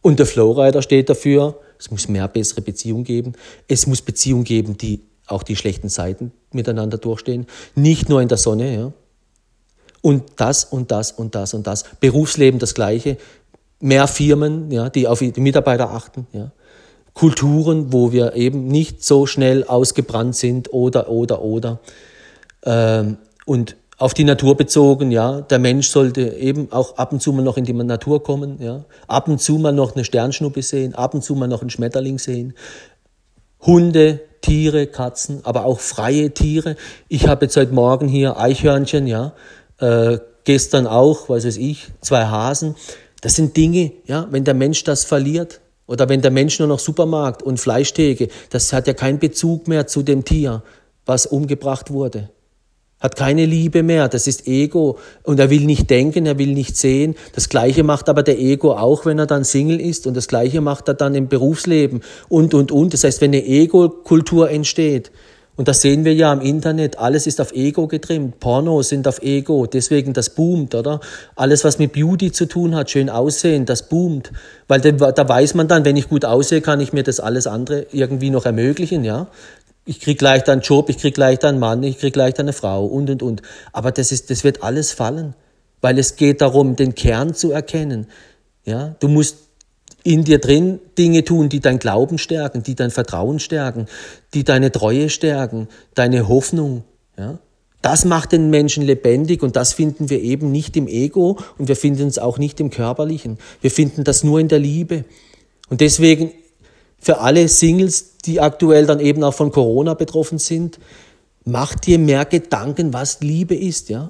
[0.01, 3.33] Und der Flowrider steht dafür, es muss mehr bessere Beziehungen geben.
[3.67, 7.45] Es muss Beziehungen geben, die auch die schlechten Seiten miteinander durchstehen.
[7.75, 8.91] Nicht nur in der Sonne, ja.
[10.01, 11.83] Und das und das und das und das.
[11.99, 13.17] Berufsleben das Gleiche.
[13.79, 16.51] Mehr Firmen, ja, die auf die Mitarbeiter achten, ja.
[17.13, 21.79] Kulturen, wo wir eben nicht so schnell ausgebrannt sind oder, oder, oder.
[22.63, 25.41] Ähm, und auf die Natur bezogen, ja.
[25.41, 28.85] Der Mensch sollte eben auch ab und zu mal noch in die Natur kommen, ja.
[29.07, 32.19] Ab und zu mal noch eine Sternschnuppe sehen, ab und zu mal noch einen Schmetterling
[32.19, 32.53] sehen.
[33.61, 36.75] Hunde, Tiere, Katzen, aber auch freie Tiere.
[37.07, 39.33] Ich habe jetzt heute Morgen hier Eichhörnchen, ja.
[39.79, 42.75] Äh, gestern auch, was weiß ich, zwei Hasen.
[43.21, 46.79] Das sind Dinge, ja, wenn der Mensch das verliert, oder wenn der Mensch nur noch
[46.79, 50.63] Supermarkt und Fleischtheke, das hat ja keinen Bezug mehr zu dem Tier,
[51.05, 52.29] was umgebracht wurde
[53.05, 56.75] hat keine Liebe mehr, das ist Ego und er will nicht denken, er will nicht
[56.75, 57.15] sehen.
[57.33, 60.59] Das gleiche macht aber der Ego auch, wenn er dann Single ist und das gleiche
[60.61, 62.93] macht er dann im Berufsleben und, und, und.
[62.93, 65.11] Das heißt, wenn eine Ego-Kultur entsteht,
[65.57, 69.21] und das sehen wir ja im Internet, alles ist auf Ego getrimmt, Pornos sind auf
[69.21, 70.99] Ego, deswegen das boomt, oder?
[71.35, 74.31] Alles, was mit Beauty zu tun hat, schön aussehen, das boomt.
[74.67, 77.85] Weil da, weiß man dann, wenn ich gut aussehe, kann ich mir das alles andere
[77.91, 79.27] irgendwie noch ermöglichen, ja?
[79.85, 82.85] Ich krieg gleich einen Job, ich krieg gleich einen Mann, ich krieg gleich eine Frau
[82.85, 83.41] und und und.
[83.71, 85.35] Aber das ist, das wird alles fallen,
[85.81, 88.07] weil es geht darum, den Kern zu erkennen.
[88.65, 89.37] Ja, du musst
[90.03, 93.85] in dir drin Dinge tun, die dein Glauben stärken, die dein Vertrauen stärken,
[94.33, 96.83] die deine Treue stärken, deine Hoffnung.
[97.17, 97.39] Ja,
[97.83, 101.75] das macht den Menschen lebendig und das finden wir eben nicht im Ego und wir
[101.75, 103.37] finden es auch nicht im Körperlichen.
[103.61, 105.05] Wir finden das nur in der Liebe.
[105.69, 106.31] Und deswegen
[107.05, 110.79] für alle Singles, die aktuell dann eben auch von Corona betroffen sind,
[111.43, 114.09] mach dir mehr Gedanken, was Liebe ist, ja.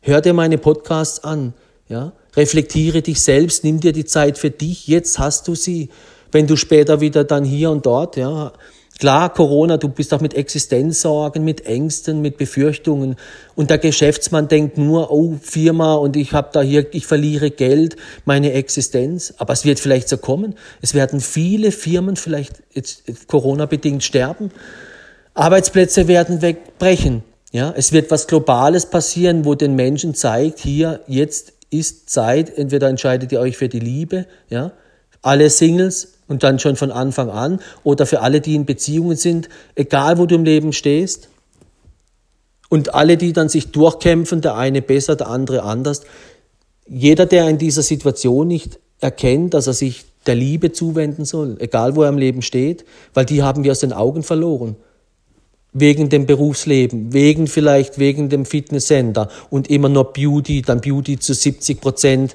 [0.00, 1.54] Hör dir meine Podcasts an,
[1.88, 2.12] ja.
[2.34, 5.90] Reflektiere dich selbst, nimm dir die Zeit für dich, jetzt hast du sie.
[6.32, 8.52] Wenn du später wieder dann hier und dort, ja,
[8.98, 13.16] Klar, Corona, du bist auch mit Existenzsorgen, mit Ängsten, mit Befürchtungen.
[13.56, 17.96] Und der Geschäftsmann denkt nur, oh, Firma und ich habe da hier, ich verliere Geld,
[18.24, 19.34] meine Existenz.
[19.38, 20.54] Aber es wird vielleicht so kommen.
[20.82, 24.50] Es werden viele Firmen vielleicht jetzt Corona-bedingt sterben.
[25.34, 27.24] Arbeitsplätze werden wegbrechen.
[27.50, 32.88] Ja, es wird was Globales passieren, wo den Menschen zeigt, hier, jetzt ist Zeit, entweder
[32.88, 34.72] entscheidet ihr euch für die Liebe, ja,
[35.22, 39.48] alle Singles, und dann schon von Anfang an oder für alle, die in Beziehungen sind,
[39.74, 41.28] egal wo du im Leben stehst.
[42.68, 46.02] Und alle, die dann sich durchkämpfen, der eine besser, der andere anders.
[46.88, 51.96] Jeder, der in dieser Situation nicht erkennt, dass er sich der Liebe zuwenden soll, egal
[51.96, 54.76] wo er im Leben steht, weil die haben wir aus den Augen verloren.
[55.74, 61.34] Wegen dem Berufsleben, wegen vielleicht wegen dem Fitnesscenter und immer nur Beauty, dann Beauty zu
[61.34, 62.34] 70 Prozent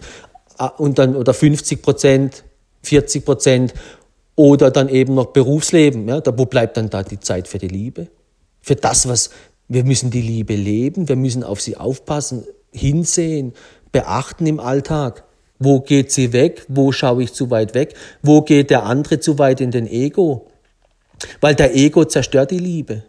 [0.59, 2.43] äh, und dann oder 50 Prozent
[2.83, 3.73] 40 Prozent
[4.35, 6.07] oder dann eben noch Berufsleben.
[6.07, 8.07] Ja, da, wo bleibt dann da die Zeit für die Liebe?
[8.61, 9.31] Für das, was
[9.67, 13.53] wir müssen die Liebe leben, wir müssen auf sie aufpassen, hinsehen,
[13.91, 15.23] beachten im Alltag.
[15.59, 16.65] Wo geht sie weg?
[16.67, 17.95] Wo schaue ich zu weit weg?
[18.21, 20.47] Wo geht der andere zu weit in den Ego?
[21.41, 23.03] Weil der Ego zerstört die Liebe.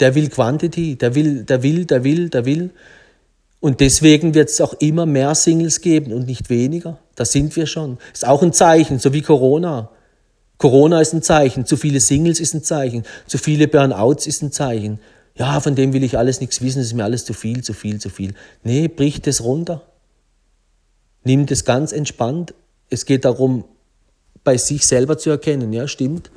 [0.00, 2.70] Der will Quantity, der will, der will, der will, der will.
[3.60, 6.98] Und deswegen wird es auch immer mehr Singles geben und nicht weniger.
[7.14, 7.98] Da sind wir schon.
[8.12, 9.90] Ist auch ein Zeichen, so wie Corona.
[10.56, 14.52] Corona ist ein Zeichen, zu viele Singles ist ein Zeichen, zu viele Burnouts ist ein
[14.52, 14.98] Zeichen.
[15.34, 17.72] Ja, von dem will ich alles nichts wissen, das ist mir alles zu viel, zu
[17.72, 18.34] viel, zu viel.
[18.62, 19.82] Nee, bricht es runter.
[21.24, 22.54] Nimm das ganz entspannt.
[22.90, 23.64] Es geht darum,
[24.44, 26.30] bei sich selber zu erkennen, ja, stimmt.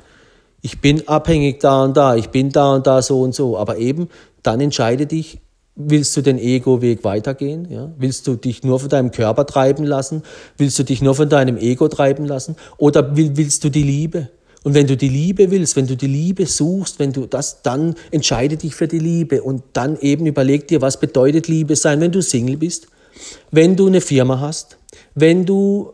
[0.62, 3.76] Ich bin abhängig da und da, ich bin da und da so und so, aber
[3.76, 4.08] eben,
[4.42, 5.40] dann entscheide dich,
[5.76, 7.66] Willst du den Ego-Weg weitergehen?
[7.68, 7.92] Ja?
[7.98, 10.22] Willst du dich nur von deinem Körper treiben lassen?
[10.56, 12.54] Willst du dich nur von deinem Ego treiben lassen?
[12.76, 14.28] Oder willst du die Liebe?
[14.62, 17.96] Und wenn du die Liebe willst, wenn du die Liebe suchst, wenn du das, dann
[18.12, 22.12] entscheide dich für die Liebe und dann eben überleg dir, was bedeutet Liebe sein, wenn
[22.12, 22.86] du Single bist,
[23.50, 24.78] wenn du eine Firma hast,
[25.14, 25.92] wenn du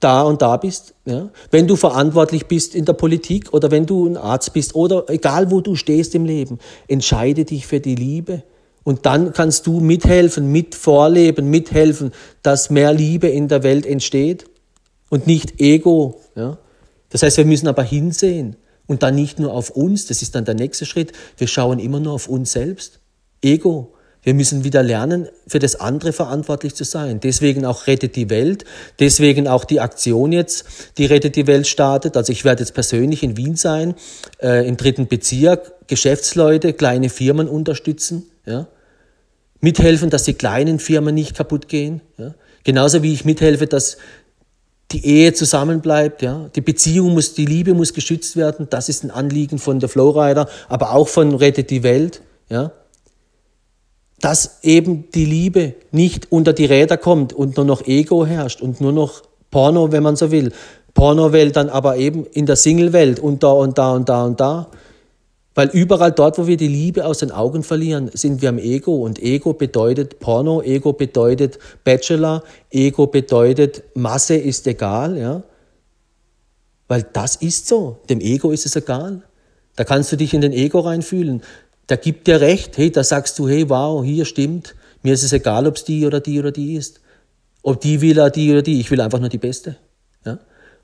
[0.00, 1.28] da und da bist, ja?
[1.50, 5.50] wenn du verantwortlich bist in der Politik oder wenn du ein Arzt bist oder egal
[5.50, 8.44] wo du stehst im Leben, entscheide dich für die Liebe
[8.88, 12.10] und dann kannst du mithelfen, mit vorleben, mithelfen,
[12.42, 14.46] dass mehr Liebe in der Welt entsteht
[15.10, 16.22] und nicht Ego.
[16.34, 16.56] Ja?
[17.10, 20.46] Das heißt, wir müssen aber hinsehen und dann nicht nur auf uns, das ist dann
[20.46, 23.00] der nächste Schritt, wir schauen immer nur auf uns selbst.
[23.42, 23.92] Ego.
[24.22, 27.20] Wir müssen wieder lernen, für das andere verantwortlich zu sein.
[27.20, 28.64] Deswegen auch Rettet die Welt.
[29.00, 30.64] Deswegen auch die Aktion jetzt,
[30.96, 32.16] die Rettet die Welt startet.
[32.16, 33.94] Also ich werde jetzt persönlich in Wien sein,
[34.40, 38.30] äh, im dritten Bezirk, Geschäftsleute, kleine Firmen unterstützen.
[38.46, 38.66] Ja?
[39.60, 42.00] Mithelfen, dass die kleinen Firmen nicht kaputt gehen.
[42.16, 42.34] Ja?
[42.64, 43.96] Genauso wie ich mithelfe, dass
[44.90, 46.48] die Ehe zusammenbleibt, ja.
[46.54, 48.68] Die Beziehung muss, die Liebe muss geschützt werden.
[48.70, 52.72] Das ist ein Anliegen von der Flowrider, aber auch von Rettet die Welt, ja.
[54.20, 58.80] Dass eben die Liebe nicht unter die Räder kommt und nur noch Ego herrscht und
[58.80, 60.52] nur noch Porno, wenn man so will.
[60.94, 64.68] Pornowelt dann aber eben in der Single-Welt und da und da und da und da.
[65.58, 69.04] Weil überall dort, wo wir die Liebe aus den Augen verlieren, sind wir am Ego.
[69.04, 75.18] Und Ego bedeutet Porno, Ego bedeutet Bachelor, Ego bedeutet Masse ist egal.
[75.18, 75.42] Ja?
[76.86, 77.98] Weil das ist so.
[78.08, 79.24] Dem Ego ist es egal.
[79.74, 81.42] Da kannst du dich in den Ego reinfühlen.
[81.88, 82.78] Da gibt dir recht.
[82.78, 84.76] Hey, da sagst du, hey, wow, hier stimmt.
[85.02, 87.00] Mir ist es egal, ob es die oder die oder die ist.
[87.64, 88.78] Ob die will oder die oder die.
[88.78, 89.74] Ich will einfach nur die Beste.
[90.24, 90.38] Ja?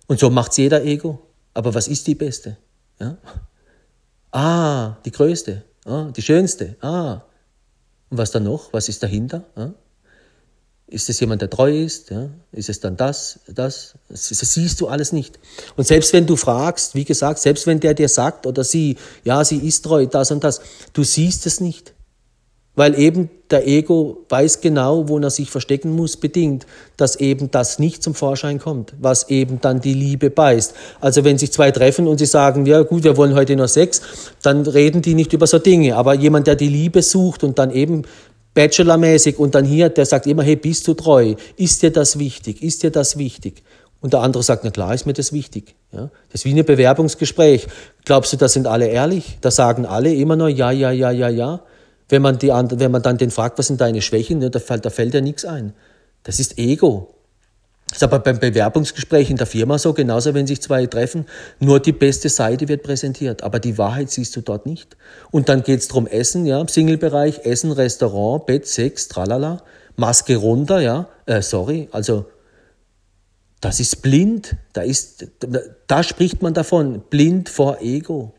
[0.08, 1.20] Und so macht's jeder Ego.
[1.52, 2.56] Aber was ist die Beste?
[2.98, 3.18] Ja?
[4.34, 7.22] Ah, die größte, ah, die schönste, ah.
[8.10, 8.72] Und was dann noch?
[8.72, 9.44] Was ist dahinter?
[9.54, 9.70] Ah?
[10.88, 12.10] Ist es jemand, der treu ist?
[12.10, 12.30] Ja?
[12.50, 13.94] Ist es dann das, das?
[14.08, 15.38] Das siehst du alles nicht.
[15.76, 19.44] Und selbst wenn du fragst, wie gesagt, selbst wenn der dir sagt oder sie, ja,
[19.44, 20.60] sie ist treu, das und das,
[20.92, 21.94] du siehst es nicht.
[22.76, 27.78] Weil eben der Ego weiß genau, wo er sich verstecken muss, bedingt, dass eben das
[27.78, 30.74] nicht zum Vorschein kommt, was eben dann die Liebe beißt.
[31.00, 34.02] Also wenn sich zwei treffen und sie sagen, ja gut, wir wollen heute nur Sex,
[34.42, 35.96] dann reden die nicht über so Dinge.
[35.96, 38.02] Aber jemand, der die Liebe sucht und dann eben
[38.54, 41.34] Bachelormäßig und dann hier, der sagt immer, hey, bist du treu?
[41.56, 42.62] Ist dir das wichtig?
[42.62, 43.62] Ist dir das wichtig?
[44.00, 45.74] Und der andere sagt, na klar ist mir das wichtig.
[45.90, 46.10] Ja?
[46.30, 47.66] Das ist wie ein Bewerbungsgespräch.
[48.04, 49.38] Glaubst du, da sind alle ehrlich?
[49.40, 51.62] Da sagen alle immer nur ja, ja, ja, ja, ja.
[52.08, 54.84] Wenn man, die, wenn man dann den fragt, was sind deine Schwächen, ne, da, fällt,
[54.84, 55.72] da fällt ja nichts ein.
[56.22, 57.14] Das ist Ego.
[57.88, 61.26] Das ist aber beim Bewerbungsgespräch in der Firma so, genauso wenn sich zwei treffen,
[61.60, 64.96] nur die beste Seite wird präsentiert, aber die Wahrheit siehst du dort nicht.
[65.30, 69.62] Und dann geht's drum Essen, ja, Single-Bereich, Essen, Restaurant, Bett, Sex, tralala,
[69.96, 72.26] Maske runter, ja, äh, sorry, also
[73.60, 75.26] das ist blind, da, ist,
[75.86, 78.34] da spricht man davon, blind vor Ego.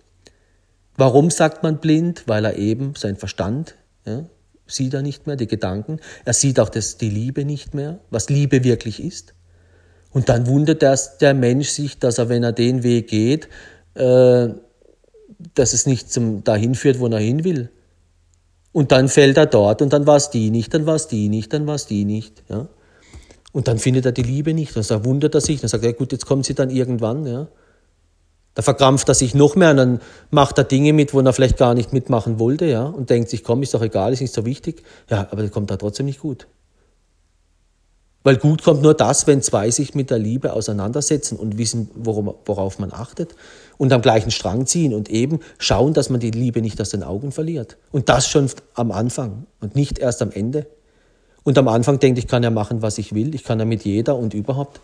[0.97, 2.23] Warum sagt man blind?
[2.27, 4.25] Weil er eben sein Verstand ja,
[4.67, 5.99] sieht er nicht mehr, die Gedanken.
[6.23, 9.33] Er sieht auch das, die Liebe nicht mehr, was Liebe wirklich ist.
[10.11, 13.49] Und dann wundert das der Mensch sich, dass er, wenn er den Weg geht,
[13.95, 14.49] äh,
[15.53, 17.69] dass es nicht zum, dahin führt, wo er hin will.
[18.71, 21.29] Und dann fällt er dort und dann war es die nicht, dann war es die
[21.29, 22.43] nicht, dann war es die nicht.
[22.49, 22.67] Ja?
[23.55, 24.75] Und dann findet er die Liebe nicht.
[24.75, 25.61] Und dann wundert er sich.
[25.61, 27.25] Dann sagt er, gut, jetzt kommt sie dann irgendwann.
[27.25, 27.47] Ja?
[28.55, 31.57] Da verkrampft er sich noch mehr und dann macht er Dinge mit, wo er vielleicht
[31.57, 34.45] gar nicht mitmachen wollte, ja, und denkt sich, komm, ist doch egal, ist nicht so
[34.45, 34.83] wichtig.
[35.09, 36.47] Ja, aber das kommt da trotzdem nicht gut.
[38.23, 42.33] Weil gut kommt nur das, wenn zwei sich mit der Liebe auseinandersetzen und wissen, worum,
[42.45, 43.35] worauf man achtet
[43.77, 47.03] und am gleichen Strang ziehen und eben schauen, dass man die Liebe nicht aus den
[47.03, 47.77] Augen verliert.
[47.91, 50.65] Und das schon am Anfang und nicht erst am Ende.
[51.43, 53.83] Und am Anfang denkt, ich kann ja machen, was ich will, ich kann ja mit
[53.83, 54.81] jeder und überhaupt.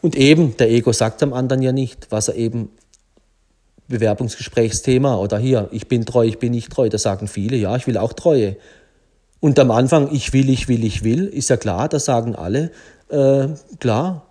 [0.00, 2.70] Und eben, der Ego sagt am anderen ja nicht, was er eben
[3.92, 7.86] Bewerbungsgesprächsthema oder hier, ich bin treu, ich bin nicht treu, da sagen viele, ja, ich
[7.86, 8.56] will auch Treue.
[9.40, 12.70] Und am Anfang, ich will, ich will, ich will, ist ja klar, da sagen alle,
[13.10, 14.26] äh, klar,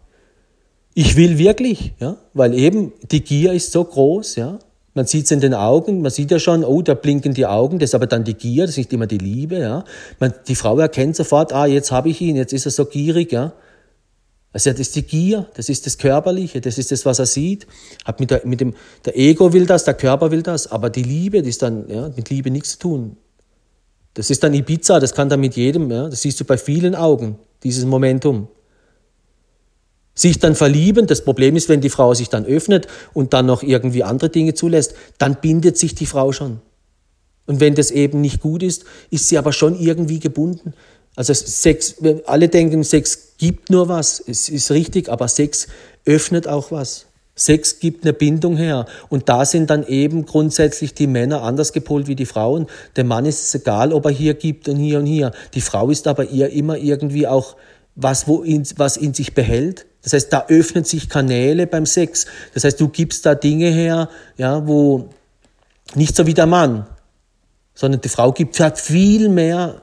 [0.94, 4.60] ich will wirklich, ja, weil eben die Gier ist so groß, ja.
[4.94, 7.80] Man sieht es in den Augen, man sieht ja schon, oh, da blinken die Augen,
[7.80, 9.86] das ist aber dann die Gier, das ist nicht immer die Liebe, ja.
[10.20, 13.32] Man, die Frau erkennt sofort, ah, jetzt habe ich ihn, jetzt ist er so gierig,
[13.32, 13.54] ja.
[14.54, 17.68] Also das ist die Gier, das ist das Körperliche, das ist das, was er sieht.
[18.04, 18.74] Hat mit, der, mit dem,
[19.06, 22.10] der Ego will das, der Körper will das, aber die Liebe, das ist dann ja,
[22.16, 23.18] mit Liebe nichts zu tun.
[24.14, 26.96] Das ist dann Ibiza, das kann dann mit jedem, ja, das siehst du bei vielen
[26.96, 28.50] Augen, dieses Momentum.
[30.14, 33.64] Sich dann verlieben, das Problem ist, wenn die Frau sich dann öffnet und dann noch
[33.64, 36.60] irgendwie andere Dinge zulässt, dann bindet sich die Frau schon.
[37.46, 40.74] Und wenn das eben nicht gut ist, ist sie aber schon irgendwie gebunden.
[41.16, 45.68] Also Sex, alle denken, Sex gibt nur was, es ist richtig, aber Sex
[46.06, 47.08] öffnet auch was.
[47.34, 48.86] Sex gibt eine Bindung her.
[49.10, 52.68] Und da sind dann eben grundsätzlich die Männer anders gepolt wie die Frauen.
[52.98, 55.32] Dem Mann ist es egal, ob er hier gibt und hier und hier.
[55.56, 57.56] Die Frau ist aber ihr immer irgendwie auch
[57.96, 59.88] was, wo in, was in sich behält.
[60.04, 62.28] Das heißt, da öffnen sich Kanäle beim Sex.
[62.54, 65.10] Das heißt, du gibst da Dinge her, ja, wo
[65.96, 66.86] nicht so wie der Mann,
[67.74, 69.82] sondern die Frau gibt, hat viel mehr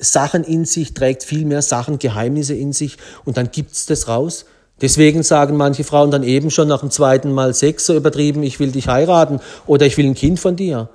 [0.00, 4.46] Sachen in sich, trägt viel mehr Sachen, Geheimnisse in sich und dann gibt's das raus.
[4.80, 8.60] Deswegen sagen manche Frauen dann eben schon nach dem zweiten Mal Sex so übertrieben, ich
[8.60, 10.88] will dich heiraten oder ich will ein Kind von dir.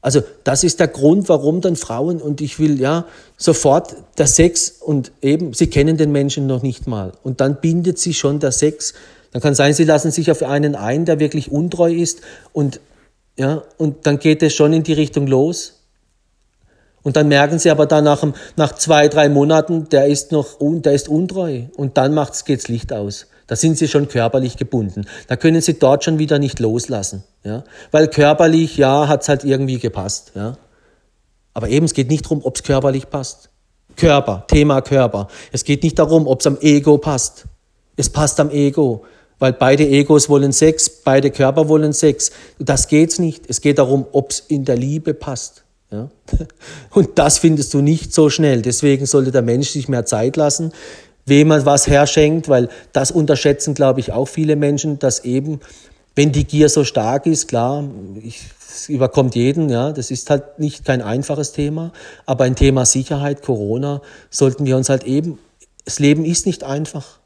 [0.00, 3.04] Also das ist der Grund, warum dann Frauen und ich will ja
[3.36, 7.98] sofort der Sex und eben sie kennen den Menschen noch nicht mal und dann bindet
[7.98, 8.94] sie schon der Sex.
[9.32, 12.80] Dann kann sein, sie lassen sich auf einen ein, der wirklich untreu ist und
[13.36, 15.77] ja und dann geht es schon in die Richtung los
[17.08, 18.22] und dann merken sie aber dann nach,
[18.56, 21.62] nach zwei, drei Monaten, der ist noch, der ist untreu.
[21.74, 23.28] Und dann macht's, geht's Licht aus.
[23.46, 25.06] Da sind sie schon körperlich gebunden.
[25.26, 27.64] Da können sie dort schon wieder nicht loslassen, ja.
[27.92, 30.58] Weil körperlich, ja, hat's halt irgendwie gepasst, ja.
[31.54, 33.48] Aber eben, es geht nicht darum, ob's körperlich passt.
[33.96, 35.28] Körper, Thema Körper.
[35.50, 37.46] Es geht nicht darum, ob's am Ego passt.
[37.96, 39.06] Es passt am Ego.
[39.38, 42.32] Weil beide Egos wollen Sex, beide Körper wollen Sex.
[42.58, 43.48] Das geht's nicht.
[43.48, 45.64] Es geht darum, ob's in der Liebe passt.
[45.90, 46.10] Ja?
[46.90, 48.62] Und das findest du nicht so schnell.
[48.62, 50.72] Deswegen sollte der Mensch sich mehr Zeit lassen,
[51.26, 55.60] wem er was herschenkt, weil das unterschätzen, glaube ich, auch viele Menschen, dass eben,
[56.14, 57.84] wenn die Gier so stark ist, klar,
[58.22, 61.92] ich, es überkommt jeden, ja, das ist halt nicht kein einfaches Thema,
[62.26, 65.38] aber ein Thema Sicherheit, Corona, sollten wir uns halt eben,
[65.84, 67.18] das Leben ist nicht einfach.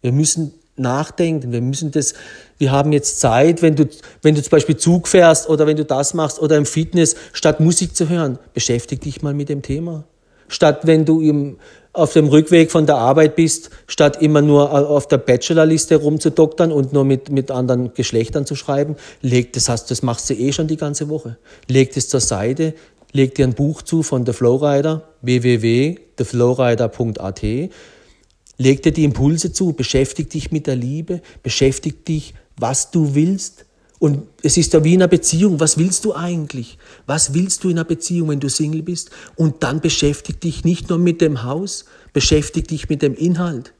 [0.00, 1.52] Wir müssen nachdenken.
[1.52, 2.14] Wir müssen das,
[2.58, 3.88] wir haben jetzt Zeit, wenn du,
[4.22, 7.60] wenn du zum Beispiel Zug fährst oder wenn du das machst oder im Fitness, statt
[7.60, 10.04] Musik zu hören, beschäftige dich mal mit dem Thema.
[10.48, 11.58] Statt wenn du im,
[11.92, 16.92] auf dem Rückweg von der Arbeit bist, statt immer nur auf der Bachelorliste rumzudoktern und
[16.92, 20.66] nur mit, mit anderen Geschlechtern zu schreiben, leg das hast, das machst du eh schon
[20.66, 21.38] die ganze Woche.
[21.68, 22.74] Leg das zur Seite,
[23.12, 27.42] leg dir ein Buch zu von The Flowrider, www.theflowrider.at
[28.56, 33.66] Leg dir die Impulse zu, beschäftig dich mit der Liebe, beschäftig dich, was du willst.
[33.98, 35.60] Und es ist ja wie in einer Beziehung.
[35.60, 36.78] Was willst du eigentlich?
[37.06, 39.10] Was willst du in einer Beziehung, wenn du Single bist?
[39.34, 43.72] Und dann beschäftig dich nicht nur mit dem Haus, beschäftig dich mit dem Inhalt.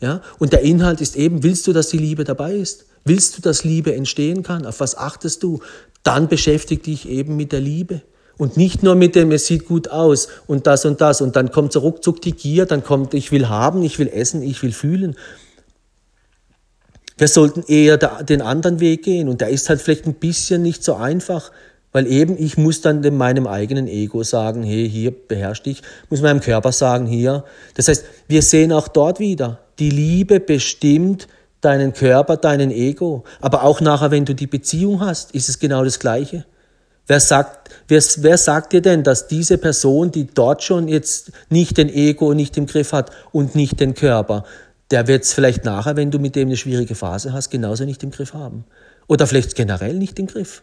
[0.00, 0.20] Ja?
[0.38, 2.86] Und der Inhalt ist eben, willst du, dass die Liebe dabei ist?
[3.04, 4.66] Willst du, dass Liebe entstehen kann?
[4.66, 5.60] Auf was achtest du?
[6.02, 8.02] Dann beschäftig dich eben mit der Liebe.
[8.38, 11.20] Und nicht nur mit dem, es sieht gut aus und das und das.
[11.20, 14.42] Und dann kommt so ruckzuck die Gier, dann kommt, ich will haben, ich will essen,
[14.42, 15.16] ich will fühlen.
[17.18, 19.28] Wir sollten eher den anderen Weg gehen.
[19.28, 21.52] Und der ist halt vielleicht ein bisschen nicht so einfach,
[21.92, 26.40] weil eben ich muss dann meinem eigenen Ego sagen, hey, hier beherrsch dich, muss meinem
[26.40, 27.44] Körper sagen, hier.
[27.74, 31.28] Das heißt, wir sehen auch dort wieder, die Liebe bestimmt
[31.60, 33.24] deinen Körper, deinen Ego.
[33.40, 36.44] Aber auch nachher, wenn du die Beziehung hast, ist es genau das Gleiche.
[37.06, 41.76] Wer sagt, wer, wer sagt dir denn, dass diese Person, die dort schon jetzt nicht
[41.76, 44.44] den Ego nicht im Griff hat und nicht den Körper,
[44.90, 48.02] der wird es vielleicht nachher, wenn du mit dem eine schwierige Phase hast, genauso nicht
[48.02, 48.64] im Griff haben.
[49.08, 50.62] Oder vielleicht generell nicht im Griff.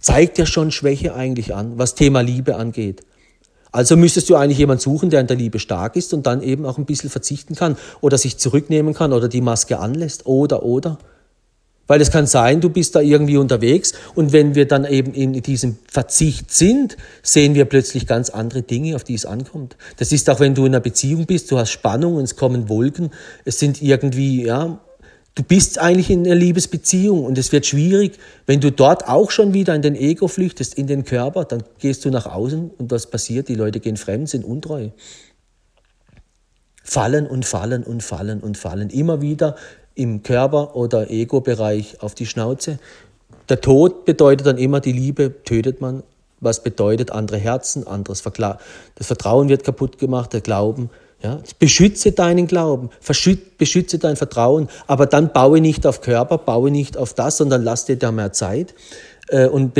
[0.00, 3.02] Zeigt ja schon Schwäche eigentlich an, was Thema Liebe angeht.
[3.70, 6.66] Also müsstest du eigentlich jemanden suchen, der in der Liebe stark ist und dann eben
[6.66, 10.98] auch ein bisschen verzichten kann oder sich zurücknehmen kann oder die Maske anlässt oder oder.
[11.86, 15.32] Weil es kann sein, du bist da irgendwie unterwegs und wenn wir dann eben in
[15.42, 19.76] diesem Verzicht sind, sehen wir plötzlich ganz andere Dinge, auf die es ankommt.
[19.96, 23.10] Das ist auch, wenn du in einer Beziehung bist, du hast Spannung es kommen Wolken,
[23.44, 24.80] es sind irgendwie, ja,
[25.34, 29.52] du bist eigentlich in einer Liebesbeziehung und es wird schwierig, wenn du dort auch schon
[29.52, 33.10] wieder in den Ego flüchtest, in den Körper, dann gehst du nach außen und was
[33.10, 33.48] passiert?
[33.48, 34.90] Die Leute gehen fremd, sind untreu
[36.82, 38.90] fallen und fallen und fallen und fallen.
[38.90, 39.56] Immer wieder
[39.94, 42.78] im Körper- oder Ego-Bereich auf die Schnauze.
[43.48, 46.02] Der Tod bedeutet dann immer, die Liebe tötet man.
[46.40, 48.58] Was bedeutet andere Herzen, anderes Verkla
[48.96, 50.90] Das Vertrauen wird kaputt gemacht, der Glauben.
[51.22, 52.90] Ja, beschütze deinen Glauben,
[53.56, 57.84] beschütze dein Vertrauen, aber dann baue nicht auf Körper, baue nicht auf das, sondern lass
[57.84, 58.74] dir da mehr Zeit.
[59.28, 59.76] Äh, und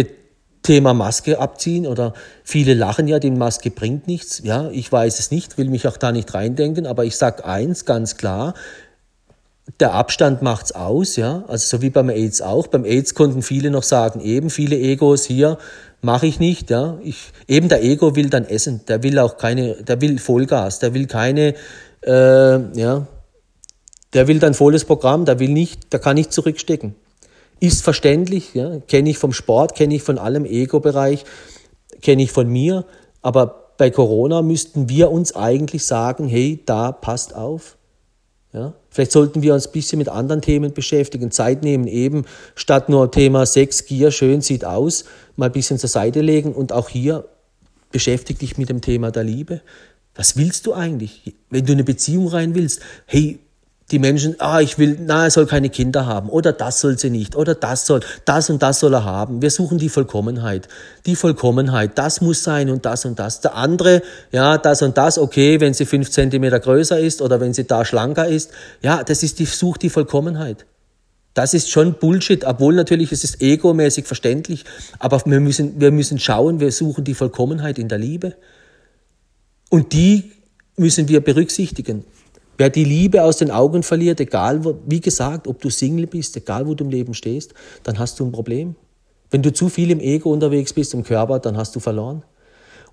[0.62, 4.40] Thema Maske abziehen oder viele lachen ja, die Maske bringt nichts.
[4.44, 7.84] Ja, ich weiß es nicht, will mich auch da nicht reindenken, aber ich sag eins
[7.84, 8.54] ganz klar,
[9.78, 11.44] der Abstand macht's aus, ja.
[11.48, 12.66] Also so wie beim AIDS auch.
[12.66, 15.58] Beim AIDS konnten viele noch sagen, eben viele Egos hier
[16.00, 16.98] mache ich nicht, ja.
[17.02, 18.80] Ich, eben der Ego will dann essen.
[18.88, 21.54] Der will auch keine, der will Vollgas, der will keine,
[22.04, 23.06] äh, ja.
[24.12, 26.96] Der will dann volles Programm, der will nicht, der kann nicht zurückstecken.
[27.60, 28.80] Ist verständlich, ja.
[28.80, 31.24] Kenne ich vom Sport, kenne ich von allem Ego-Bereich,
[32.02, 32.84] kenne ich von mir.
[33.22, 37.76] Aber bei Corona müssten wir uns eigentlich sagen, hey, da passt auf
[38.53, 38.74] ja?
[38.90, 42.24] Vielleicht sollten wir uns ein bisschen mit anderen Themen beschäftigen, Zeit nehmen, eben
[42.55, 45.05] statt nur Thema Sex, Gier, schön sieht aus,
[45.36, 47.28] mal ein bisschen zur Seite legen und auch hier
[47.90, 49.61] beschäftige dich mit dem Thema der Liebe.
[50.14, 51.34] Was willst du eigentlich?
[51.48, 53.38] Wenn du in eine Beziehung rein willst, hey,
[53.93, 57.11] die Menschen, ah, ich will, na, er soll keine Kinder haben oder das soll sie
[57.11, 59.43] nicht oder das soll, das und das soll er haben.
[59.43, 60.66] Wir suchen die Vollkommenheit.
[61.07, 63.43] Die Vollkommenheit, das muss sein und das und das.
[63.43, 67.53] Der andere, ja, das und das, okay, wenn sie fünf Zentimeter größer ist oder wenn
[67.53, 70.64] sie da schlanker ist, ja, das ist die, sucht die Vollkommenheit.
[71.34, 74.64] Das ist schon Bullshit, obwohl natürlich es ist egomäßig verständlich,
[74.99, 78.34] aber wir müssen, wir müssen schauen, wir suchen die Vollkommenheit in der Liebe.
[79.70, 80.32] Und die
[80.76, 82.05] müssen wir berücksichtigen.
[82.59, 86.66] Wer die Liebe aus den Augen verliert, egal, wie gesagt, ob du Single bist, egal
[86.66, 88.76] wo du im Leben stehst, dann hast du ein Problem.
[89.30, 92.22] Wenn du zu viel im Ego unterwegs bist, im Körper, dann hast du verloren.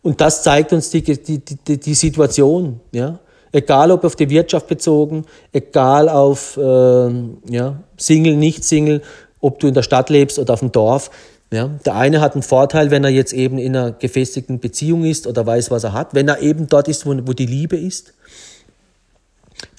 [0.02, 2.80] Und das zeigt uns die, die, die, die Situation.
[2.94, 3.20] Ja?
[3.52, 7.10] Egal ob auf die Wirtschaft bezogen, egal auf äh,
[7.50, 9.02] ja, Single, nicht Single,
[9.42, 11.12] ob du in der Stadt lebst oder auf dem Dorf.
[11.52, 11.70] Ja?
[11.86, 15.46] Der eine hat einen Vorteil, wenn er jetzt eben in einer gefestigten Beziehung ist oder
[15.46, 18.14] weiß, was er hat, wenn er eben dort ist, wo, wo die Liebe ist.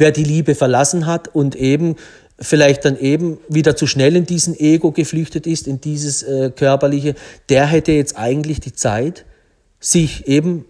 [0.01, 1.97] Wer die Liebe verlassen hat und eben
[2.41, 7.15] vielleicht dann eben wieder zu schnell in diesen Ego geflüchtet ist, in dieses äh, körperliche,
[7.51, 9.27] der hätte jetzt eigentlich die Zeit,
[9.79, 10.65] sich eben,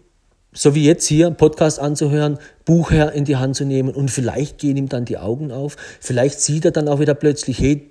[0.53, 4.11] so wie jetzt hier, einen Podcast anzuhören, Buch her in die Hand zu nehmen und
[4.11, 7.90] vielleicht gehen ihm dann die Augen auf, vielleicht sieht er dann auch wieder plötzlich, hey,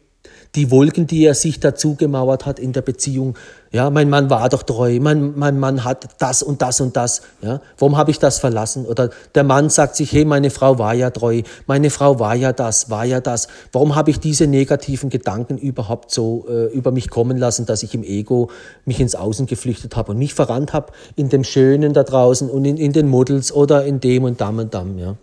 [0.55, 3.37] die Wolken, die er sich dazu gemauert hat in der Beziehung.
[3.71, 7.21] Ja, mein Mann war doch treu, mein, mein Mann hat das und das und das.
[7.43, 8.87] Ja, warum habe ich das verlassen?
[8.87, 12.51] Oder der Mann sagt sich, hey, meine Frau war ja treu, meine Frau war ja
[12.51, 13.47] das, war ja das.
[13.71, 17.93] Warum habe ich diese negativen Gedanken überhaupt so äh, über mich kommen lassen, dass ich
[17.93, 18.49] im Ego
[18.85, 22.65] mich ins Außen geflüchtet habe und mich verrannt habe in dem Schönen da draußen und
[22.65, 24.97] in, in den Models oder in dem und dam und dam.
[24.97, 25.15] Ja.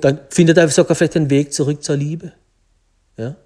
[0.00, 2.32] Dann findet er sogar vielleicht den Weg zurück zur Liebe.
[3.18, 3.36] Ja.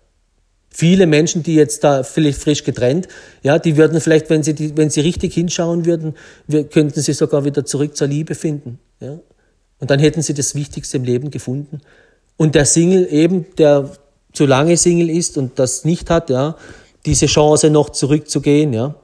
[0.75, 3.07] Viele Menschen, die jetzt da vielleicht frisch getrennt,
[3.43, 6.15] ja, die würden vielleicht, wenn sie, die, wenn sie richtig hinschauen würden,
[6.47, 8.79] wir, könnten sie sogar wieder zurück zur Liebe finden.
[9.01, 9.19] Ja.
[9.79, 11.81] Und dann hätten sie das Wichtigste im Leben gefunden.
[12.37, 13.91] Und der Single eben, der
[14.33, 16.57] zu lange Single ist und das nicht hat, ja,
[17.05, 18.95] diese Chance noch zurückzugehen, ja,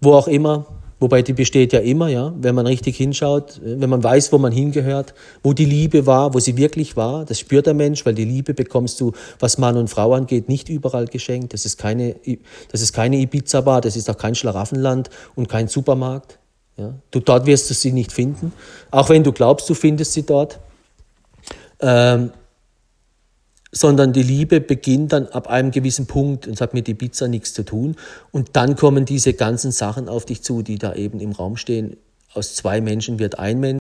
[0.00, 4.04] wo auch immer, Wobei die besteht ja immer, ja, wenn man richtig hinschaut, wenn man
[4.04, 7.24] weiß, wo man hingehört, wo die Liebe war, wo sie wirklich war.
[7.24, 10.68] Das spürt der Mensch, weil die Liebe bekommst du, was Mann und Frau angeht, nicht
[10.68, 11.54] überall geschenkt.
[11.54, 12.14] Das ist keine,
[12.70, 16.38] das ist keine Ibiza-Bar, das ist auch kein Schlaraffenland und kein Supermarkt.
[16.76, 16.94] Ja.
[17.10, 18.52] Du, dort wirst du sie nicht finden,
[18.92, 20.60] auch wenn du glaubst, du findest sie dort.
[21.80, 22.30] Ähm,
[23.72, 27.54] sondern die Liebe beginnt dann ab einem gewissen Punkt und hat mit die Pizza nichts
[27.54, 27.96] zu tun.
[28.30, 31.96] Und dann kommen diese ganzen Sachen auf dich zu, die da eben im Raum stehen.
[32.34, 33.80] Aus zwei Menschen wird ein Mensch.